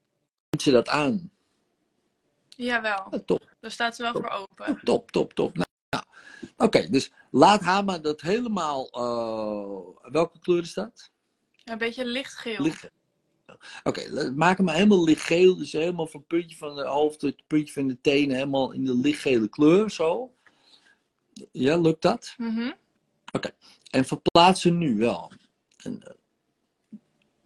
ze 0.58 0.70
dat 0.70 0.88
aan? 0.88 1.30
Jawel, 2.48 3.06
Ja, 3.10 3.18
top. 3.26 3.54
daar 3.60 3.70
staat 3.70 3.96
ze 3.96 4.02
wel 4.02 4.12
voor 4.12 4.28
open. 4.28 4.80
Top, 4.84 5.10
top, 5.10 5.32
top. 5.32 5.54
Nou, 5.56 5.68
Oké, 6.60 6.88
dus 6.90 7.12
laat 7.30 7.60
haar 7.60 7.84
maar 7.84 8.02
dat 8.02 8.20
helemaal. 8.20 8.90
eh, 8.90 10.10
welke 10.12 10.38
kleur 10.38 10.62
is 10.62 10.74
dat? 10.74 11.10
Een 11.64 11.78
beetje 11.78 12.04
lichtgeel. 12.04 12.62
Lichtgeel. 12.62 12.90
Oké, 13.82 14.30
maak 14.30 14.56
hem 14.56 14.68
helemaal 14.68 15.04
lichtgeel. 15.04 15.56
Dus 15.56 15.72
helemaal 15.72 16.06
van 16.06 16.20
het 16.20 16.28
puntje 16.28 16.56
van 16.56 16.74
de 16.74 16.86
hoofd 16.86 17.18
tot 17.18 17.30
het 17.30 17.46
puntje 17.46 17.72
van 17.72 17.86
de 17.86 18.00
tenen. 18.00 18.36
Helemaal 18.36 18.72
in 18.72 18.84
de 18.84 18.94
lichtgele 18.94 19.48
kleur, 19.48 19.90
zo. 19.90 20.34
Ja, 21.52 21.76
lukt 21.76 22.02
dat? 22.02 22.34
Mhm. 22.36 22.72
En 23.90 24.04
verplaats 24.04 24.60
ze 24.60 24.70
nu 24.70 24.96
wel. 24.96 25.32
En, 25.76 26.02
eh, 26.02 26.14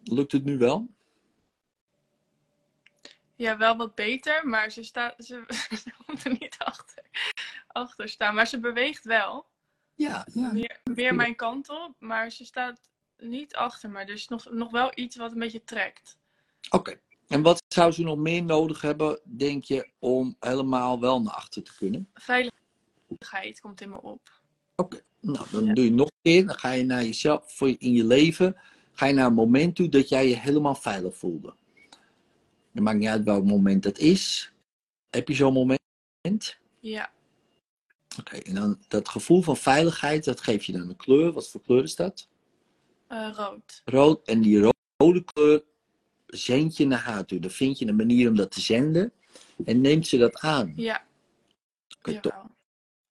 lukt 0.03 0.33
het 0.33 0.45
nu 0.45 0.59
wel? 0.59 0.89
Ja, 3.37 3.57
wel 3.57 3.77
wat 3.77 3.95
beter, 3.95 4.47
maar 4.49 4.71
ze, 4.71 4.83
staat, 4.83 5.15
ze, 5.25 5.45
ze 5.83 5.93
komt 6.07 6.25
er 6.25 6.31
niet 6.31 6.57
achter, 6.59 7.05
achter 7.75 8.09
staan. 8.09 8.35
Maar 8.35 8.47
ze 8.47 8.61
beweegt 8.61 9.05
wel. 9.05 9.47
Ja, 9.95 10.27
ja. 10.33 10.53
Meer, 10.53 10.81
meer 10.95 11.15
mijn 11.15 11.37
kant 11.37 11.69
op, 11.69 11.95
maar 11.99 12.31
ze 12.31 12.45
staat 12.45 12.81
niet 13.19 13.55
achter 13.55 13.91
me. 13.91 14.07
Dus 14.07 14.29
nog, 14.29 14.51
nog 14.51 14.71
wel 14.71 14.91
iets 14.95 15.17
wat 15.17 15.33
een 15.33 15.39
beetje 15.39 15.65
trekt. 15.65 16.19
Oké. 16.71 17.01
En 17.29 17.43
wat 17.43 17.63
zou 17.69 17.93
ze 17.93 18.03
nog 18.03 18.19
meer 18.19 18.43
nodig 18.45 18.81
hebben, 18.81 19.21
denk 19.25 19.65
je, 19.65 19.91
om 19.99 20.37
helemaal 20.41 21.01
wel 21.01 21.23
naar 21.23 21.35
achter 21.35 21.63
te 21.63 21.77
kunnen? 21.77 22.11
Veiligheid 22.15 23.61
komt 23.61 23.81
in 23.81 23.89
me 23.91 24.03
op. 24.03 24.43
Oké, 24.77 25.01
nou 25.21 25.47
dan 25.51 25.65
Ja. 25.65 25.73
doe 25.73 25.85
je 25.85 25.91
nog 25.91 26.07
een 26.07 26.33
keer. 26.33 26.47
Dan 26.47 26.59
ga 26.59 26.71
je 26.71 26.85
naar 26.85 27.03
jezelf, 27.03 27.53
voor 27.57 27.69
je, 27.69 27.77
in 27.79 27.93
je 27.93 28.05
leven, 28.05 28.57
ga 28.93 29.07
je 29.07 29.15
naar 29.15 29.27
een 29.27 29.35
moment 29.35 29.77
toe 29.77 29.89
dat 29.89 30.09
jij 30.09 30.29
je 30.29 30.37
helemaal 30.37 30.75
veilig 30.75 31.17
voelde. 31.17 31.55
Het 32.73 32.83
maakt 32.83 32.99
niet 32.99 33.09
uit 33.09 33.25
welk 33.25 33.45
moment 33.45 33.83
dat 33.83 33.99
is. 33.99 34.53
Heb 35.11 35.29
je 35.29 35.35
zo'n 35.35 35.53
moment? 35.53 36.59
Ja, 36.81 37.13
Oké, 38.19 38.37
en 38.37 38.55
dan 38.55 38.79
dat 38.89 39.09
gevoel 39.09 39.43
van 39.43 39.57
veiligheid, 39.57 40.25
dat 40.25 40.41
geef 40.41 40.65
je 40.65 40.73
dan 40.73 40.89
een 40.89 40.97
kleur. 40.97 41.33
Wat 41.33 41.49
voor 41.49 41.61
kleur 41.63 41.83
is 41.83 41.95
dat? 41.97 42.29
eh, 43.07 43.31
rood. 43.37 43.83
Rood. 43.85 44.27
En 44.27 44.41
die 44.41 44.61
ro- 44.61 44.71
rode 44.97 45.25
kleur 45.25 45.63
zend 46.27 46.77
je 46.77 46.87
naar 46.87 46.99
haar 47.03 47.25
toe. 47.25 47.39
Dan 47.41 47.51
vind 47.51 47.79
je 47.79 47.87
een 47.87 47.97
manier 47.97 48.29
om 48.29 48.37
dat 48.37 48.51
te 48.51 48.61
zenden. 48.61 49.13
En 49.65 49.81
neemt 49.81 50.07
ze 50.07 50.17
dat 50.17 50.39
aan. 50.41 50.73
Ja, 50.77 51.05
Oké, 51.99 52.21
top. 52.21 52.47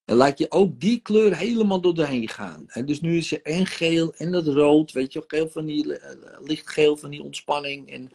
En 0.05 0.15
laat 0.15 0.37
je 0.37 0.51
ook 0.51 0.79
die 0.79 0.99
kleur 0.99 1.37
helemaal 1.37 1.81
door 1.81 1.93
doorheen 1.93 2.27
gaan. 2.29 2.65
En 2.67 2.85
dus 2.85 3.01
nu 3.01 3.17
is 3.17 3.31
er 3.31 3.41
en 3.41 3.65
geel 3.65 4.13
en 4.13 4.31
dat 4.31 4.47
rood, 4.47 4.91
weet 4.91 5.13
je 5.13 5.19
wel, 5.19 5.27
geel 5.27 5.49
van 5.49 5.65
die, 5.65 5.97
eh, 5.97 6.39
lichtgeel 6.41 6.97
van 6.97 7.09
die 7.09 7.23
ontspanning 7.23 7.89
en, 7.89 8.11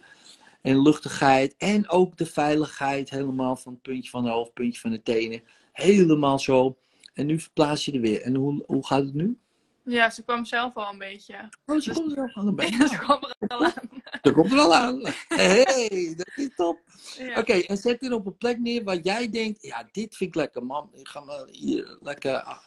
en 0.63 0.83
luchtigheid. 0.83 1.55
En 1.59 1.89
ook 1.89 2.17
de 2.17 2.27
veiligheid 2.27 3.11
helemaal 3.11 3.57
van 3.57 3.73
het 3.73 3.83
puntje 3.83 4.11
van 4.11 4.25
de 4.25 4.31
hoofd, 4.31 4.53
puntje 4.53 4.81
van 4.81 4.91
de 4.91 5.03
tenen. 5.03 5.43
Helemaal 5.83 6.39
zo. 6.39 6.79
En 7.15 7.27
nu 7.27 7.41
verplaats 7.41 7.85
je 7.85 7.93
er 7.93 8.01
weer. 8.01 8.23
En 8.23 8.35
hoe, 8.35 8.65
hoe 8.67 8.87
gaat 8.87 9.03
het 9.05 9.15
nu? 9.15 9.39
Ja, 9.85 10.11
ze 10.11 10.23
kwam 10.23 10.45
zelf 10.45 10.75
al 10.77 10.93
een 10.93 10.99
beetje. 10.99 11.49
Oh, 11.67 11.81
ze 11.81 11.93
komt 11.93 12.17
er 12.17 12.33
al 12.35 12.45
de 12.45 12.53
been. 12.61 12.89
ze 12.89 12.99
kwam 12.99 13.23
er 13.39 13.49
al 13.49 13.65
aan. 13.65 13.73
Ze 14.23 14.33
komt 14.33 14.53
er 14.53 14.59
al 14.59 14.75
aan. 14.75 15.01
hey, 15.29 16.15
dat 16.17 16.31
is 16.37 16.49
top. 16.57 16.81
Ja. 17.19 17.39
Oké, 17.39 17.53
en 17.53 17.77
zet 17.77 18.01
dit 18.01 18.13
op 18.13 18.27
een 18.27 18.37
plek 18.37 18.59
neer 18.59 18.85
waar 18.85 18.97
jij 19.01 19.31
denkt, 19.31 19.63
ja, 19.63 19.89
dit 19.93 20.17
vind 20.17 20.31
ik 20.31 20.35
lekker, 20.37 20.67
man. 20.67 20.91
Ik 20.95 21.09
ga 21.09 21.21
maar 21.21 21.47
hier 21.51 21.99
lekker. 22.01 22.41
ah. 22.43 22.59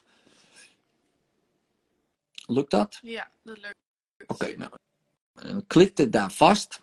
Lukt 2.45 2.71
dat? 2.71 2.99
Ja, 3.01 3.31
dat 3.43 3.57
lukt. 3.57 3.75
Oké, 4.27 4.55
nou. 4.57 4.71
Dan 5.33 5.67
klikt 5.67 5.97
het 5.97 6.11
daar 6.11 6.31
vast. 6.31 6.81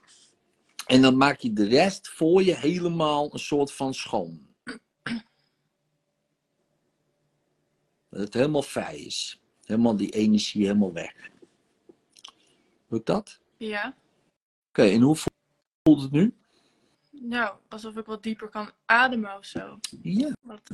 En 0.86 1.02
dan 1.02 1.16
maak 1.16 1.38
je 1.40 1.52
de 1.52 1.66
rest 1.66 2.08
voor 2.08 2.42
je 2.42 2.54
helemaal 2.56 3.32
een 3.32 3.38
soort 3.38 3.72
van 3.72 3.94
schoon. 3.94 4.47
Dat 8.08 8.20
het 8.20 8.34
helemaal 8.34 8.62
vrij 8.62 8.98
is. 8.98 9.40
Helemaal 9.64 9.96
die 9.96 10.10
energie 10.10 10.66
helemaal 10.66 10.92
weg. 10.92 11.30
Lukt 12.88 13.06
dat? 13.06 13.40
Ja. 13.56 13.96
Oké, 14.68 14.82
en 14.82 15.00
hoe 15.00 15.16
voelt 15.16 16.02
het 16.02 16.10
nu? 16.10 16.34
Nou, 17.10 17.56
alsof 17.68 17.96
ik 17.96 18.06
wat 18.06 18.22
dieper 18.22 18.48
kan 18.48 18.70
ademen 18.84 19.36
of 19.36 19.44
zo. 19.44 19.78
Ja, 20.02 20.32
Wat, 20.40 20.70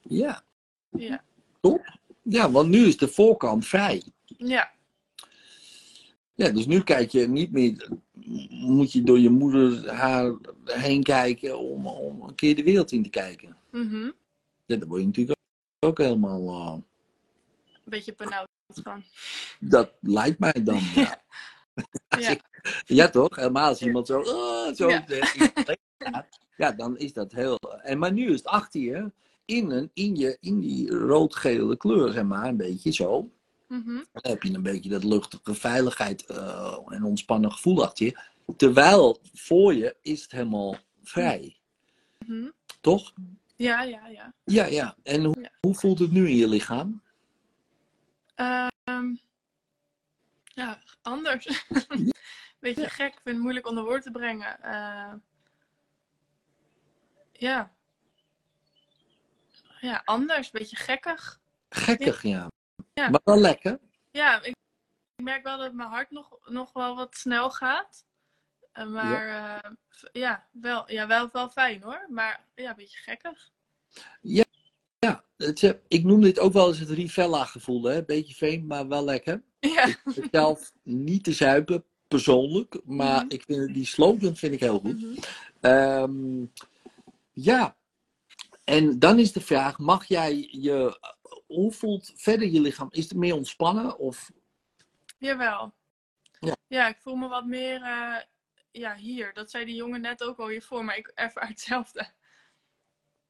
ja. 0.00 0.42
ja. 0.90 1.24
Top. 1.60 1.98
Ja, 2.22 2.50
want 2.50 2.68
nu 2.68 2.86
is 2.86 2.96
de 2.96 3.08
voorkant 3.08 3.66
vrij. 3.66 4.02
Ja. 4.24 4.74
Ja, 6.34 6.50
dus 6.50 6.66
nu 6.66 6.82
kijk 6.82 7.10
je 7.10 7.28
niet 7.28 7.52
meer, 7.52 7.88
moet 8.50 8.92
je 8.92 9.02
door 9.02 9.18
je 9.18 9.30
moeder 9.30 9.90
haar 9.90 10.36
heen 10.64 11.02
kijken 11.02 11.58
om, 11.58 11.86
om 11.86 12.22
een 12.22 12.34
keer 12.34 12.56
de 12.56 12.62
wereld 12.62 12.92
in 12.92 13.02
te 13.02 13.08
kijken. 13.08 13.56
Mhm. 13.70 14.10
Ja, 14.66 14.76
daar 14.76 14.88
word 14.88 15.00
je 15.00 15.06
natuurlijk 15.06 15.35
ook 15.80 15.98
helemaal, 15.98 16.48
eh, 16.48 16.72
Een 16.74 17.82
beetje 17.84 18.14
benauwd 18.14 18.48
van. 18.68 19.04
dat 19.60 19.92
lijkt 20.00 20.38
mij 20.38 20.62
dan. 20.64 20.80
Ja, 20.94 22.18
Ja. 22.18 22.36
ja 22.86 23.08
toch? 23.08 23.36
Helemaal 23.36 23.68
als 23.68 23.82
iemand 23.82 24.06
zo, 24.06 24.20
ah, 24.20 24.74
zo 24.74 24.88
Ja. 24.88 25.04
ja, 26.56 26.72
dan 26.72 26.98
is 26.98 27.12
dat 27.12 27.32
heel... 27.32 27.58
En, 27.82 27.98
maar 27.98 28.12
nu 28.12 28.26
is 28.32 28.36
het 28.38 28.46
achter 28.46 28.80
je, 28.80 29.12
in, 29.44 29.70
een, 29.70 29.90
in, 29.94 30.16
je, 30.16 30.36
in 30.40 30.60
die 30.60 30.90
rood-gele 30.90 31.76
kleur, 31.76 32.12
zeg 32.12 32.24
maar, 32.24 32.46
een 32.46 32.56
beetje 32.56 32.90
zo. 32.92 33.30
Mhm. 33.68 33.94
Dan 34.12 34.22
heb 34.32 34.42
je 34.42 34.54
een 34.54 34.62
beetje 34.62 34.90
dat 34.90 35.04
luchtige 35.04 35.54
veiligheid 35.54 36.26
eh, 36.26 36.78
en 36.88 37.04
ontspannen 37.04 37.52
gevoel 37.52 37.84
achter 37.84 38.06
je. 38.06 38.18
Terwijl 38.56 39.18
voor 39.34 39.74
je 39.74 39.96
is 40.02 40.22
het 40.22 40.30
helemaal 40.30 40.76
vrij. 41.02 41.56
Mhm. 42.26 42.48
Toch? 42.80 43.12
Ja, 43.56 43.82
ja, 43.82 44.06
ja. 44.06 44.32
Ja, 44.44 44.64
ja. 44.64 44.96
En 45.02 45.24
hoe, 45.24 45.40
Ja. 45.40 45.50
hoe 45.60 45.74
voelt 45.74 45.98
het 45.98 46.10
nu 46.10 46.28
in 46.28 46.36
je 46.36 46.48
lichaam? 46.48 47.02
Ehm, 48.34 49.14
ja, 50.44 50.82
anders. 51.02 51.66
Beetje 52.60 52.80
Ja. 52.82 52.88
gek, 52.88 53.06
ik 53.12 53.20
vind 53.22 53.34
het 53.34 53.38
moeilijk 53.38 53.66
onder 53.66 53.84
woord 53.84 54.02
te 54.02 54.10
brengen. 54.10 54.62
Eh, 54.62 55.12
ja. 57.32 57.74
Ja, 59.80 60.02
anders, 60.04 60.50
beetje 60.50 60.76
gekkig. 60.76 61.40
Gekkig, 61.68 62.22
ja. 62.22 62.50
Ja. 62.94 63.08
Maar 63.10 63.20
wel 63.24 63.38
lekker. 63.38 63.78
Ja, 64.10 64.42
ik, 64.42 64.54
ik 65.16 65.24
merk 65.24 65.42
wel 65.42 65.58
dat 65.58 65.72
mijn 65.72 65.88
hart 65.88 66.10
nog, 66.10 66.38
nog 66.48 66.72
wel 66.72 66.96
wat 66.96 67.16
snel 67.16 67.50
gaat. 67.50 68.04
Eh, 68.76 68.86
maar 68.86 69.20
ja, 69.20 69.62
ja, 70.12 70.46
wel, 70.52 70.90
ja 70.92 71.06
wel, 71.06 71.28
wel 71.32 71.48
fijn 71.48 71.82
hoor. 71.82 72.06
Maar 72.08 72.44
ja, 72.54 72.70
een 72.70 72.76
beetje 72.76 72.98
gekkig. 72.98 73.50
Ja, 74.20 74.44
het, 75.36 75.62
eh, 75.62 75.70
ik 75.88 76.04
noem 76.04 76.20
dit 76.20 76.38
ook 76.38 76.52
wel 76.52 76.68
eens 76.68 76.78
het 76.78 76.90
Rivella 76.90 77.44
gevoel. 77.44 77.82
Hè? 77.82 78.04
Beetje 78.04 78.34
vreemd, 78.34 78.66
maar 78.66 78.88
wel 78.88 79.04
lekker. 79.04 79.42
Ja, 79.60 79.84
Ik 79.86 80.28
zelf 80.30 80.72
niet 80.82 81.24
te 81.24 81.32
zuipen, 81.32 81.84
persoonlijk. 82.08 82.80
Maar 82.84 83.24
Mhm. 83.24 83.32
ik 83.34 83.42
vind, 83.42 83.74
die 83.74 83.86
slogan 83.86 84.36
vind 84.36 84.52
ik 84.54 84.60
heel 84.60 84.78
goed. 84.78 85.02
Mhm. 85.02 85.18
Ehm, 85.60 86.44
ja, 87.32 87.76
en 88.64 88.98
dan 88.98 89.18
is 89.18 89.32
de 89.32 89.40
vraag: 89.40 89.78
mag 89.78 90.04
jij 90.04 90.48
je. 90.50 90.98
Hoe 91.46 91.72
voelt 91.72 92.12
verder 92.14 92.48
je 92.48 92.60
lichaam? 92.60 92.88
Is 92.90 93.04
het 93.04 93.14
meer 93.18 93.34
ontspannen? 93.34 93.98
Of 93.98 94.30
Jawel. 95.18 95.74
Ja. 96.40 96.56
Ja. 96.68 96.88
ik 96.88 96.96
voel 97.00 97.14
me 97.14 97.28
wat 97.28 97.46
meer 97.46 97.82
eh, 97.82 98.16
ja, 98.78 98.94
hier. 98.96 99.32
Dat 99.32 99.50
zei 99.50 99.64
die 99.64 99.74
jongen 99.74 100.00
net 100.00 100.22
ook 100.22 100.38
al 100.38 100.48
hiervoor, 100.48 100.84
maar 100.84 100.96
ik 100.96 101.10
ervaar 101.14 101.48
hetzelfde. 101.48 102.08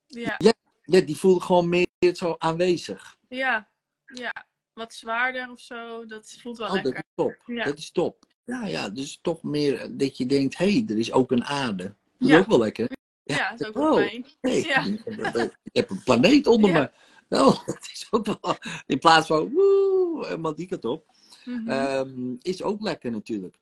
Ja, 0.07 0.35
ja, 0.39 1.01
die 1.01 1.17
voelt 1.17 1.43
gewoon 1.43 1.69
meer 1.69 1.87
zo 2.15 2.35
aanwezig. 2.39 3.17
ja, 3.29 3.69
ja. 4.07 4.47
Wat 4.73 4.95
zwaarder 4.95 5.51
of 5.51 5.61
zo. 5.61 6.07
Dat 6.07 6.37
voelt 6.41 6.59
wel 6.59 6.67
Oh, 6.67 6.75
dat 6.75 6.85
lekker. 6.85 7.03
is 7.07 7.13
top. 7.15 7.43
Ja. 7.47 7.65
Dat 7.65 7.79
is 7.79 7.91
top. 7.91 8.25
Ja, 8.45 8.67
ja, 8.67 8.89
dus 8.89 9.19
toch 9.23 9.43
meer 9.43 9.97
dat 9.97 10.17
je 10.17 10.27
denkt: 10.27 10.57
hé, 10.57 10.71
hey, 10.73 10.85
er 10.89 10.99
is 10.99 11.13
ook 11.13 11.31
een 11.31 11.45
aarde. 11.45 11.83
Dat 11.85 11.95
is 12.19 12.29
Ja. 12.29 12.39
ook 12.39 12.47
wel 12.47 12.59
lekker. 12.59 12.89
Ja, 13.23 13.51
dat 13.51 13.61
is 13.61 13.67
ook 13.67 13.77
oh, 13.77 13.83
wel 13.95 14.09
fijn. 14.09 14.27
hey, 14.41 14.61
Ja. 14.61 14.85
ik 15.63 15.73
heb 15.73 15.91
een 15.91 16.03
planeet 16.03 16.47
onder 16.47 16.71
Ja. 16.71 16.93
me. 17.29 17.39
Oh, 17.39 17.67
dat 17.67 17.89
is 17.93 18.07
ook 18.11 18.27
wel. 18.27 18.57
In 18.87 18.99
plaats 18.99 19.27
van 19.27 19.53
woe, 19.53 20.67
kant 20.69 20.85
op. 20.85 21.15
Mhm. 21.45 21.69
Ehm, 21.71 22.35
is 22.41 22.63
ook 22.63 22.81
lekker 22.81 23.11
natuurlijk. 23.11 23.57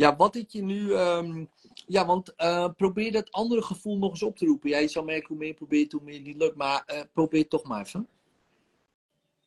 Ja, 0.00 0.16
wat 0.16 0.34
ik 0.36 0.50
je 0.50 0.62
nu. 0.62 0.92
ehm, 0.92 1.44
ja, 1.86 2.06
want 2.06 2.34
eh, 2.34 2.68
probeer 2.76 3.12
dat 3.12 3.32
andere 3.32 3.62
gevoel 3.62 3.98
nog 3.98 4.10
eens 4.10 4.22
op 4.22 4.36
te 4.36 4.46
roepen. 4.46 4.70
Jij 4.70 4.88
zal 4.88 5.04
merken 5.04 5.28
hoe 5.28 5.36
meer 5.36 5.46
je 5.48 5.54
probeert, 5.54 5.92
hoe 5.92 6.00
meer 6.04 6.14
het 6.14 6.24
niet 6.24 6.36
lukt. 6.36 6.56
Maar 6.56 6.82
eh, 6.86 7.00
probeer 7.12 7.40
het 7.40 7.50
toch 7.50 7.64
maar 7.64 7.80
even. 7.80 8.08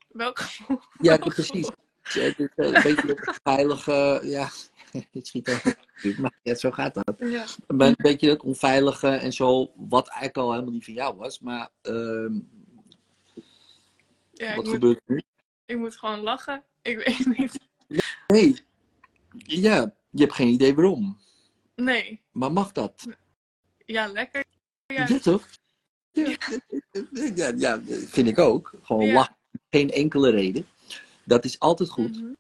Welk 0.08 0.40
gevoel? 0.40 0.80
Ja, 1.02 1.18
Welk 1.18 1.34
precies. 1.34 1.70
Eh, 2.04 2.36
dit, 2.36 2.52
Een 2.56 2.72
beetje 2.72 3.06
dat 3.06 3.40
veilige. 3.44 4.22
Ja, 4.24 4.50
het 5.12 5.28
schiet 5.28 5.50
over. 5.50 5.78
Maar 6.18 6.40
ja, 6.44 6.56
zo 6.56 6.72
gaat 6.72 6.94
dat. 6.94 7.16
Ja. 7.18 7.46
Een 7.68 7.96
beetje 7.98 8.28
dat 8.28 8.44
onveilige 8.44 9.08
en 9.08 9.34
zo. 9.34 9.72
Wat 9.76 10.08
eigenlijk 10.08 10.38
al 10.38 10.52
helemaal 10.52 10.74
niet 10.74 10.86
van 10.86 10.94
jou 10.94 11.16
was. 11.18 11.40
Maar 11.40 11.70
ehm, 11.82 12.40
Ja, 14.34 14.56
wat 14.56 14.66
moet, 14.66 14.74
gebeurt 14.74 15.02
er 15.06 15.14
nu? 15.14 15.22
ik 15.66 15.78
moet 15.78 15.96
gewoon 15.96 16.20
lachen. 16.20 16.64
Ik 16.82 16.98
weet 16.98 17.38
niet. 17.38 17.60
Nee. 18.28 18.66
Ja, 19.46 19.94
je 20.14 20.22
hebt 20.22 20.34
geen 20.34 20.48
idee 20.48 20.76
waarom. 20.76 21.18
Nee. 21.76 22.22
Maar 22.32 22.52
mag 22.52 22.72
dat? 22.72 23.08
Ja, 23.86 24.08
lekker. 24.08 24.44
Ja. 24.86 25.08
Ja, 25.08 25.20
toch? 25.20 25.48
Ja, 26.12 26.36
ja, 27.36 27.54
ja, 27.58 27.82
vind 28.08 28.28
ik 28.28 28.40
ook. 28.40 28.74
Gewoon 28.82 29.12
lachen. 29.12 29.36
Geen 29.70 29.92
enkele 29.92 30.30
reden. 30.30 30.66
Dat 31.24 31.46
is 31.46 31.60
altijd 31.60 31.90
goed. 31.90 32.22
Mhm. 32.22 32.34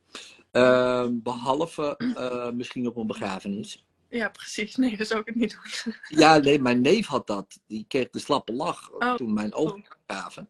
Ehm, 0.51 1.11
behalve 1.13 1.97
eh, 1.97 2.51
misschien 2.51 2.87
op 2.87 2.95
een 2.95 3.07
begrafenis. 3.07 3.85
Ja, 4.09 4.29
precies. 4.29 4.75
Nee, 4.75 4.97
dat 4.97 5.07
zou 5.07 5.19
ik 5.19 5.25
het 5.25 5.35
niet 5.35 5.51
doen. 5.83 5.93
Ja, 6.07 6.37
nee, 6.37 6.59
mijn 6.59 6.81
neef 6.81 7.07
had 7.07 7.27
dat. 7.27 7.59
Die 7.67 7.85
kreeg 7.87 8.09
de 8.09 8.19
slappe 8.19 8.53
lach 8.53 8.91
Oh. 8.91 9.15
toen 9.15 9.33
mijn 9.33 9.49
begraven. 9.49 10.43
Oh 10.43 10.49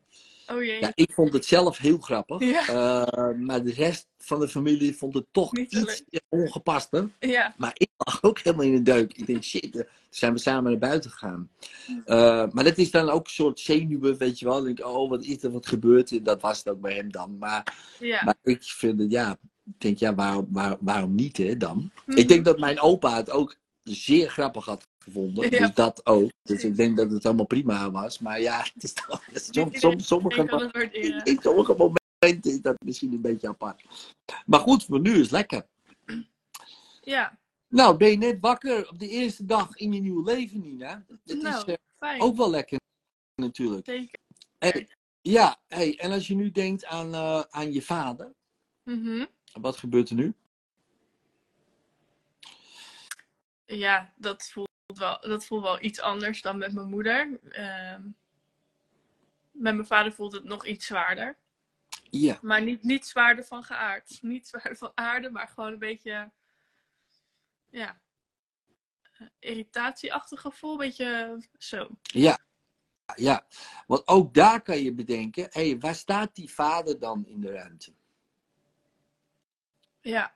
jee. 0.61 0.79
Ja, 0.79 0.91
ik 0.95 1.11
vond 1.11 1.33
het 1.33 1.45
zelf 1.45 1.77
heel 1.77 1.97
grappig. 1.97 2.39
Ja. 2.39 2.67
Eh, 2.67 3.35
maar 3.37 3.63
de 3.63 3.73
rest 3.73 4.07
van 4.17 4.39
de 4.39 4.47
familie 4.47 4.95
vond 4.95 5.13
het 5.13 5.25
toch 5.31 5.51
Niet 5.51 5.73
iets 5.73 6.03
ongepaster. 6.29 7.09
Ja. 7.19 7.53
Maar 7.57 7.71
ik 7.73 7.89
lag 7.97 8.23
ook 8.23 8.39
helemaal 8.39 8.65
in 8.65 8.75
de 8.75 8.81
deuk. 8.81 9.13
Ik 9.13 9.25
denk, 9.25 9.43
shit, 9.43 9.63
eh, 9.63 9.71
toen 9.71 9.85
zijn 10.09 10.33
we 10.33 10.39
samen 10.39 10.71
naar 10.71 10.79
buiten 10.79 11.11
gegaan. 11.11 11.49
Eh, 12.05 12.45
maar 12.51 12.63
dat 12.63 12.77
is 12.77 12.91
dan 12.91 13.09
ook 13.09 13.25
een 13.25 13.31
soort 13.31 13.59
zenuwen, 13.59 14.17
weet 14.17 14.39
je 14.39 14.45
wel. 14.45 14.67
Ik 14.67 14.75
denk, 14.75 14.89
oh, 14.89 15.09
wat 15.09 15.23
is 15.23 15.43
er, 15.43 15.51
wat 15.51 15.67
gebeurt 15.67 16.11
er? 16.11 16.23
Dat 16.23 16.41
was 16.41 16.57
het 16.57 16.69
ook 16.69 16.81
bij 16.81 16.95
hem 16.95 17.11
dan. 17.11 17.37
Maar, 17.37 17.75
Ja. 17.99 18.23
maar 18.23 18.35
ik 18.43 18.63
vind 18.63 18.99
het, 18.99 19.11
ja, 19.11 19.37
ik 19.65 19.73
denk, 19.77 19.97
ja, 19.97 20.15
waarom, 20.15 20.47
waar, 20.49 20.77
waarom 20.79 21.15
niet, 21.15 21.37
hè, 21.37 21.57
dan? 21.57 21.91
Mhm. 22.05 22.17
Ik 22.17 22.27
denk 22.27 22.45
dat 22.45 22.59
mijn 22.59 22.79
opa 22.79 23.15
het 23.15 23.29
ook 23.29 23.55
zeer 23.83 24.29
grappig 24.29 24.65
had 24.65 24.87
gevonden. 25.03 25.51
Ja. 25.51 25.59
Dus 25.59 25.73
dat 25.73 26.05
ook. 26.05 26.31
Dus 26.43 26.63
ik 26.63 26.75
denk 26.75 26.97
dat 26.97 27.11
het 27.11 27.25
allemaal 27.25 27.45
prima 27.45 27.91
was. 27.91 28.19
Maar 28.19 28.41
ja, 28.41 28.63
het 28.73 28.83
is 28.83 28.93
toch, 28.93 29.23
soms, 29.33 29.79
soms, 29.79 30.07
sommige, 30.07 30.81
in 31.23 31.39
sommige 31.41 31.75
momenten 31.75 32.51
is 32.51 32.61
dat 32.61 32.75
misschien 32.85 33.13
een 33.13 33.21
beetje 33.21 33.47
apart. 33.47 33.83
Maar 34.45 34.59
goed, 34.59 34.83
voor 34.83 34.99
nu 34.99 35.11
is 35.11 35.19
het 35.19 35.31
lekker. 35.31 35.67
Ja. 37.01 37.37
Nou, 37.67 37.97
ben 37.97 38.09
je 38.09 38.17
net 38.17 38.37
wakker 38.39 38.89
op 38.89 38.99
de 38.99 39.07
eerste 39.09 39.45
dag 39.45 39.75
in 39.75 39.93
je 39.93 40.01
nieuwe 40.01 40.23
leven, 40.23 40.61
Nina? 40.61 41.03
Dat 41.07 41.17
is 41.23 41.41
Nou, 41.41 41.65
eh, 41.71 41.75
fijn. 41.99 42.21
ook 42.21 42.35
wel 42.35 42.49
lekker, 42.49 42.79
natuurlijk. 43.35 43.85
Zeker. 43.85 44.19
Hey, 44.59 44.87
ja, 45.21 45.59
hey, 45.67 45.99
en 45.99 46.11
als 46.11 46.27
je 46.27 46.35
nu 46.35 46.51
denkt 46.51 46.85
aan, 46.85 47.13
eh, 47.13 47.41
aan 47.49 47.73
je 47.73 47.81
vader, 47.81 48.33
Mhm. 48.83 49.25
wat 49.61 49.77
gebeurt 49.77 50.09
er 50.09 50.15
nu? 50.15 50.33
Ja, 53.65 54.13
dat 54.17 54.49
voelt, 54.51 54.69
wel, 54.85 55.19
dat 55.21 55.45
voelt 55.45 55.63
wel 55.63 55.83
iets 55.83 55.99
anders 55.99 56.41
dan 56.41 56.57
met 56.57 56.73
mijn 56.73 56.89
moeder. 56.89 57.39
Ehm, 57.49 58.01
met 59.51 59.75
mijn 59.75 59.85
vader 59.87 60.13
voelt 60.13 60.31
het 60.33 60.43
nog 60.43 60.65
iets 60.65 60.85
zwaarder. 60.85 61.37
Ja, 62.09 62.39
Maar 62.41 62.61
niet, 62.61 62.83
niet 62.83 63.05
zwaarder 63.05 63.45
van 63.45 63.63
geaard. 63.63 64.17
Niet 64.21 64.47
zwaarder 64.47 64.77
van 64.77 64.91
aarde, 64.95 65.29
maar 65.29 65.47
gewoon 65.47 65.71
een 65.73 65.79
beetje... 65.79 66.31
Ja. 67.69 68.01
eh, 69.17 69.27
Irritatieachtig 69.39 70.41
gevoel. 70.41 70.71
Een 70.71 70.77
beetje 70.77 71.41
zo. 71.57 71.89
ja, 72.01 72.37
ja. 73.15 73.45
Want 73.87 74.07
ook 74.07 74.33
daar 74.33 74.61
kan 74.61 74.77
je 74.79 74.93
bedenken, 74.93 75.47
hey, 75.51 75.79
waar 75.79 75.95
staat 75.95 76.35
die 76.35 76.49
vader 76.53 76.99
dan 76.99 77.25
in 77.25 77.41
de 77.41 77.51
ruimte? 77.51 77.93
Ja. 80.01 80.35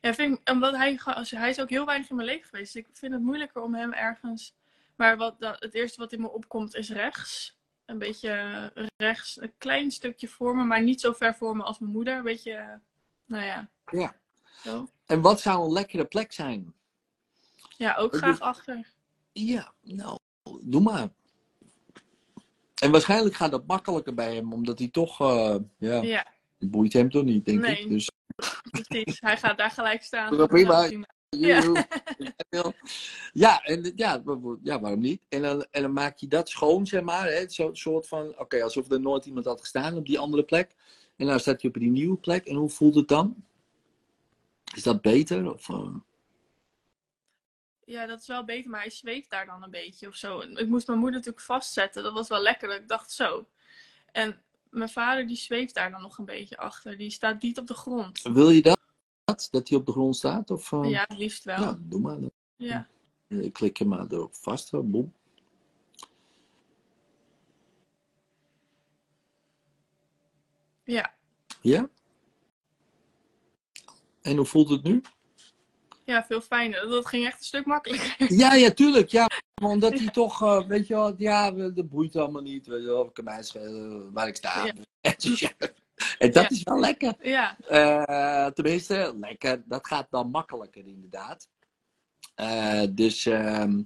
Ja, 0.00 0.14
vind 0.14 0.38
ik, 0.38 0.50
omdat 0.50 0.76
hij, 0.76 1.00
als- 1.04 1.30
hij 1.30 1.50
is 1.50 1.60
ook 1.60 1.70
heel 1.70 1.86
weinig 1.86 2.10
in 2.10 2.16
mijn 2.16 2.28
leven 2.28 2.48
geweest. 2.48 2.72
Dus 2.72 2.82
ik 2.82 2.88
vind 2.92 3.12
het 3.12 3.22
moeilijker 3.22 3.62
om 3.62 3.74
hem 3.74 3.92
ergens. 3.92 4.54
Maar 4.96 5.16
wat 5.16 5.34
het 5.38 5.74
eerste 5.74 6.00
wat 6.00 6.12
in 6.12 6.20
me 6.20 6.30
opkomt 6.30 6.74
is 6.74 6.90
rechts. 6.90 7.58
een 7.84 7.98
beetje 7.98 8.72
rechts, 8.96 9.40
een 9.40 9.52
klein 9.58 9.90
stukje 9.90 10.28
voor 10.28 10.56
me, 10.56 10.64
maar 10.64 10.82
niet 10.82 11.00
zo 11.00 11.12
ver 11.12 11.34
voor 11.34 11.56
me 11.56 11.62
als 11.62 11.78
mijn 11.78 11.92
moeder. 11.92 12.16
Een 12.16 12.22
beetje, 12.22 12.52
eh, 12.52 12.72
nou 13.26 13.44
ja. 13.44 13.68
Ja. 13.90 14.14
Zo. 14.62 14.88
En 15.06 15.20
wat 15.20 15.40
zou 15.40 15.64
een 15.64 15.72
lekkere 15.72 16.04
plek 16.04 16.32
zijn? 16.32 16.74
Ja, 17.76 17.94
ook 17.96 18.16
graag 18.16 18.38
doe- 18.38 18.46
achter. 18.46 18.88
Ja, 19.32 19.72
nou, 19.82 20.18
doe 20.60 20.80
maar. 20.80 21.08
En 22.82 22.90
waarschijnlijk 22.90 23.34
gaat 23.34 23.50
dat 23.50 23.66
makkelijker 23.66 24.14
bij 24.14 24.34
hem, 24.34 24.52
omdat 24.52 24.78
hij 24.78 24.88
toch, 24.88 25.20
eh, 25.20 25.56
ja, 25.78 26.02
Ja, 26.02 26.26
het 26.60 26.70
boeit 26.70 26.92
hem 26.92 27.10
toch 27.10 27.24
niet, 27.24 27.44
denk 27.44 27.60
Nee. 27.60 27.78
ik. 27.78 27.88
Dus 27.88 28.10
precies. 28.70 29.20
Hij 29.20 29.36
gaat 29.36 29.58
daar 29.58 29.70
gelijk 29.70 30.02
staan. 30.02 30.36
Ja, 30.36 30.46
prima. 30.46 30.90
Ja. 31.28 31.86
Ja, 33.32 33.62
en 33.62 33.92
ja, 33.96 34.22
ja, 34.62 34.80
waarom 34.80 35.00
niet? 35.00 35.22
En 35.28 35.42
dan, 35.42 35.66
en 35.70 35.82
dan 35.82 35.92
maak 35.92 36.16
je 36.18 36.26
dat 36.28 36.48
schoon, 36.48 36.86
zeg 36.86 37.02
maar. 37.02 37.26
Hè? 37.26 37.48
Zo'n 37.48 37.76
soort 37.76 38.08
van, 38.08 38.38
oké, 38.38 38.62
alsof 38.62 38.90
er 38.90 39.00
nooit 39.00 39.26
iemand 39.26 39.44
had 39.44 39.60
gestaan 39.60 39.96
op 39.96 40.06
die 40.06 40.18
andere 40.18 40.44
plek. 40.44 40.74
En 41.16 41.26
dan 41.26 41.40
staat 41.40 41.62
je 41.62 41.68
op 41.68 41.74
die 41.74 41.90
nieuwe 41.90 42.16
plek. 42.16 42.46
En 42.46 42.56
hoe 42.56 42.68
voelt 42.68 42.94
het 42.94 43.08
dan? 43.08 43.44
Is 44.74 44.82
dat 44.82 45.02
beter? 45.02 45.52
Of, 45.52 45.68
eh? 45.68 45.94
Ja, 47.84 48.06
dat 48.06 48.20
is 48.20 48.26
wel 48.26 48.44
beter, 48.44 48.70
maar 48.70 48.80
hij 48.80 48.90
zweeft 48.90 49.30
daar 49.30 49.46
dan 49.46 49.62
een 49.62 49.70
beetje 49.70 50.08
of 50.08 50.14
zo. 50.14 50.40
Ik 50.40 50.68
moest 50.68 50.86
mijn 50.86 50.98
moeder 50.98 51.18
natuurlijk 51.18 51.44
vastzetten. 51.44 52.02
Dat 52.02 52.12
was 52.12 52.28
wel 52.28 52.42
lekker. 52.42 52.68
dat 52.68 52.78
Ik 52.78 52.88
dacht 52.88 53.12
zo. 53.12 53.46
En 54.12 54.42
mijn 54.70 54.88
vader 54.88 55.26
die 55.26 55.36
zweeft 55.36 55.74
daar 55.74 55.90
dan 55.90 56.02
nog 56.02 56.18
een 56.18 56.24
beetje 56.24 56.56
achter. 56.56 56.96
Die 56.96 57.10
staat 57.10 57.42
niet 57.42 57.58
op 57.58 57.66
de 57.66 57.74
grond. 57.74 58.22
Wil 58.22 58.50
je 58.50 58.62
dat? 58.62 58.78
Dat 59.50 59.68
hij 59.68 59.78
op 59.78 59.86
de 59.86 59.92
grond 59.92 60.16
staat? 60.16 60.50
Of, 60.50 60.72
eh? 60.72 60.90
Ja, 60.90 61.04
het 61.08 61.18
liefst 61.18 61.44
wel. 61.44 61.58
Nou, 61.58 61.76
doe 61.80 62.00
maar. 62.00 62.20
dan. 62.20 62.30
Ja. 62.56 62.88
Eh, 63.28 63.52
Klik 63.52 63.78
je 63.78 63.84
maar 63.84 64.06
erop 64.10 64.34
vast. 64.34 64.70
Boem. 64.70 65.12
Ja. 70.84 71.14
Ja? 71.60 71.88
En 74.22 74.36
hoe 74.36 74.46
voelt 74.46 74.68
het 74.68 74.82
nu? 74.82 75.02
Ja, 76.10 76.24
veel 76.24 76.40
fijner. 76.40 76.88
Dat 76.88 77.06
ging 77.06 77.26
echt 77.26 77.38
een 77.38 77.44
stuk 77.44 77.66
makkelijker. 77.66 78.14
Ja, 78.38 78.54
ja, 78.54 78.70
tuurlijk. 78.70 79.08
Ja, 79.10 79.28
omdat 79.62 79.98
hij 79.98 80.08
toch, 80.08 80.42
eh, 80.42 80.66
weet 80.66 80.86
je 80.86 80.94
wel, 80.94 81.14
ja, 81.16 81.50
dat 81.50 81.88
boeit 81.88 82.16
allemaal 82.16 82.42
niet. 82.42 82.66
Weet 82.66 82.80
je 82.80 82.86
wel, 82.86 83.06
ik 83.06 83.12
kan 83.14 83.24
mij 83.24 83.42
schelen 83.42 84.12
waar 84.12 84.28
ik 84.28 84.36
sta. 84.36 84.64
Ja. 85.00 85.50
En 86.18 86.32
dat 86.32 86.42
Ja. 86.42 86.48
is 86.50 86.62
wel 86.62 86.80
lekker. 86.80 87.14
Ja, 87.22 87.56
Eh, 87.68 88.46
tenminste, 88.46 89.14
lekker. 89.20 89.62
Dat 89.66 89.86
gaat 89.86 90.06
dan 90.10 90.30
makkelijker, 90.30 90.86
inderdaad. 90.86 91.48
Eh, 92.34 92.82
dus, 92.90 93.26
ehm, 93.26 93.82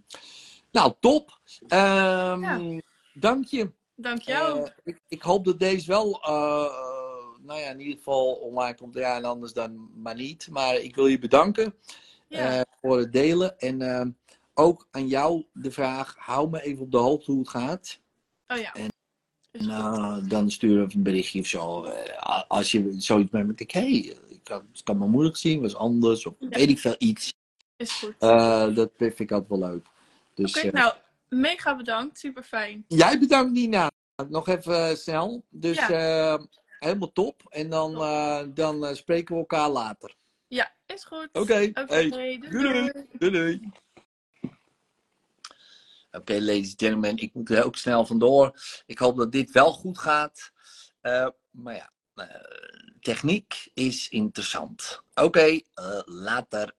nou, 0.71 0.93
top. 1.01 1.41
Ehm. 1.69 2.79
Dank 3.15 3.45
je. 3.47 3.71
dank 3.95 4.21
jou. 4.23 4.63
Eh, 4.65 4.71
ik, 4.85 5.01
ik 5.09 5.23
hoop 5.23 5.45
dat 5.45 5.59
deze 5.59 5.87
wel, 5.87 6.23
eh, 6.23 6.65
eh, 6.65 7.39
nou 7.43 7.61
ja, 7.61 7.71
in 7.71 7.81
ieder 7.81 7.97
geval 7.97 8.33
online 8.35 8.75
komt. 8.77 8.95
Ja, 8.95 9.17
en 9.17 9.25
anders 9.25 9.53
dan 9.53 9.91
maar 10.03 10.15
niet. 10.15 10.49
Maar 10.51 10.77
ik 10.77 10.95
wil 10.95 11.07
je 11.07 11.19
bedanken 11.19 11.75
ja. 12.27 12.59
eh, 12.59 12.61
voor 12.81 12.99
het 12.99 13.13
delen. 13.13 13.59
En 13.59 13.83
ehm, 13.83 14.11
ook 14.55 14.89
aan 14.91 15.09
jou 15.09 15.45
de 15.53 15.71
vraag, 15.71 16.15
hou 16.19 16.51
me 16.51 16.63
even 16.63 16.83
op 16.83 16.91
de 16.91 16.97
hoogte 16.97 17.31
hoe 17.31 17.41
het 17.41 17.49
gaat. 17.49 18.01
oh 18.47 18.59
ja. 18.59 18.73
en-. 18.75 18.93
Nou, 19.59 20.27
dan 20.27 20.51
stuur 20.51 20.83
even 20.83 20.97
een 20.97 21.03
berichtje 21.03 21.41
of 21.41 21.47
zo. 21.47 21.85
Eh, 21.85 22.43
als 22.49 22.73
je 22.73 22.95
zoiets 22.99 23.31
met 23.31 23.47
me 23.47 23.55
denkt, 23.55 23.73
hé, 23.73 23.81
hey, 23.81 24.17
ik 24.29 24.49
had, 24.49 24.63
ik 24.73 24.87
had 24.87 24.97
mijn 24.97 25.11
moeder 25.11 25.31
gezien, 25.33 25.61
was 25.61 25.77
anders. 25.77 26.27
Of 26.27 26.35
Ja. 26.39 26.49
weet 26.49 26.71
ik 26.71 26.79
veel, 26.79 26.95
iets. 26.99 27.35
Is 27.77 27.93
goed. 27.93 28.15
Eh, 28.19 28.75
dat 28.75 28.91
vind 28.97 29.21
ik 29.21 29.33
altijd 29.33 29.61
wel 29.61 29.71
leuk. 29.71 29.87
Dus 30.35 30.57
Oké, 30.57 30.71
nou, 30.71 30.95
mega 31.29 31.77
bedankt. 31.77 32.19
Super 32.19 32.43
fijn. 32.43 32.85
jij 32.89 33.19
bedankt 33.19 33.53
Nina. 33.53 33.91
Nog 34.29 34.49
even 34.49 34.97
snel. 34.99 35.45
Dus 35.51 35.79
helemaal 36.79 37.13
top. 37.13 37.43
En 37.49 37.71
dan, 37.71 37.93
dan 38.55 38.97
spreken 38.97 39.35
we 39.35 39.41
elkaar 39.41 39.71
later. 39.71 40.15
Ja, 40.55 40.75
is 40.87 41.05
goed. 41.05 41.29
Oké, 41.33 41.55
hey, 41.55 41.73
doei, 41.73 42.39
doei. 42.39 42.39
doei. 42.49 42.91
Doei 43.19 43.31
doei. 43.31 43.71
Oké, 46.11 46.33
ladies 46.33 46.71
and 46.71 46.81
gentlemen, 46.81 47.17
ik 47.17 47.35
moet 47.35 47.51
er 47.51 47.65
ook 47.65 47.77
snel 47.77 48.07
vandoor. 48.07 48.61
Ik 48.87 48.99
hoop 48.99 49.17
dat 49.17 49.33
dit 49.33 49.51
wel 49.51 49.73
goed 49.73 49.99
gaat. 49.99 50.53
Eh, 51.01 51.29
maar 51.51 51.75
ja, 51.75 51.93
eh, 52.15 52.27
techniek 53.01 53.71
is 53.73 54.09
interessant. 54.09 55.03
Oké, 55.15 55.61
eh, 55.75 56.01
later. 56.05 56.75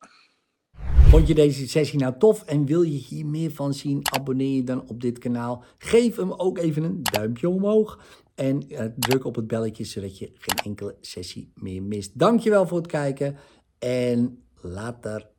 Vond 1.09 1.27
je 1.27 1.35
deze 1.35 1.67
sessie 1.67 1.99
nou 1.99 2.17
tof 2.17 2.43
en 2.43 2.65
wil 2.65 2.81
je 2.81 2.97
hier 2.97 3.25
meer 3.25 3.51
van 3.51 3.73
zien? 3.73 3.99
Abonneer 4.11 4.55
je 4.55 4.63
dan 4.63 4.87
op 4.87 5.01
dit 5.01 5.17
kanaal. 5.17 5.63
Geef 5.77 6.15
hem 6.15 6.31
ook 6.31 6.57
even 6.57 6.83
een 6.83 7.03
duimpje 7.03 7.49
omhoog. 7.49 7.99
En 8.35 8.69
eh, 8.69 8.85
druk 8.95 9.25
op 9.25 9.35
het 9.35 9.47
belletje 9.47 9.83
zodat 9.83 10.17
je 10.17 10.31
geen 10.37 10.57
enkele 10.63 10.95
sessie 11.01 11.51
meer 11.53 11.83
mist. 11.83 12.19
Dankjewel 12.19 12.67
voor 12.67 12.77
het 12.77 12.87
kijken 12.87 13.37
en 13.81 14.43
later. 14.63 15.34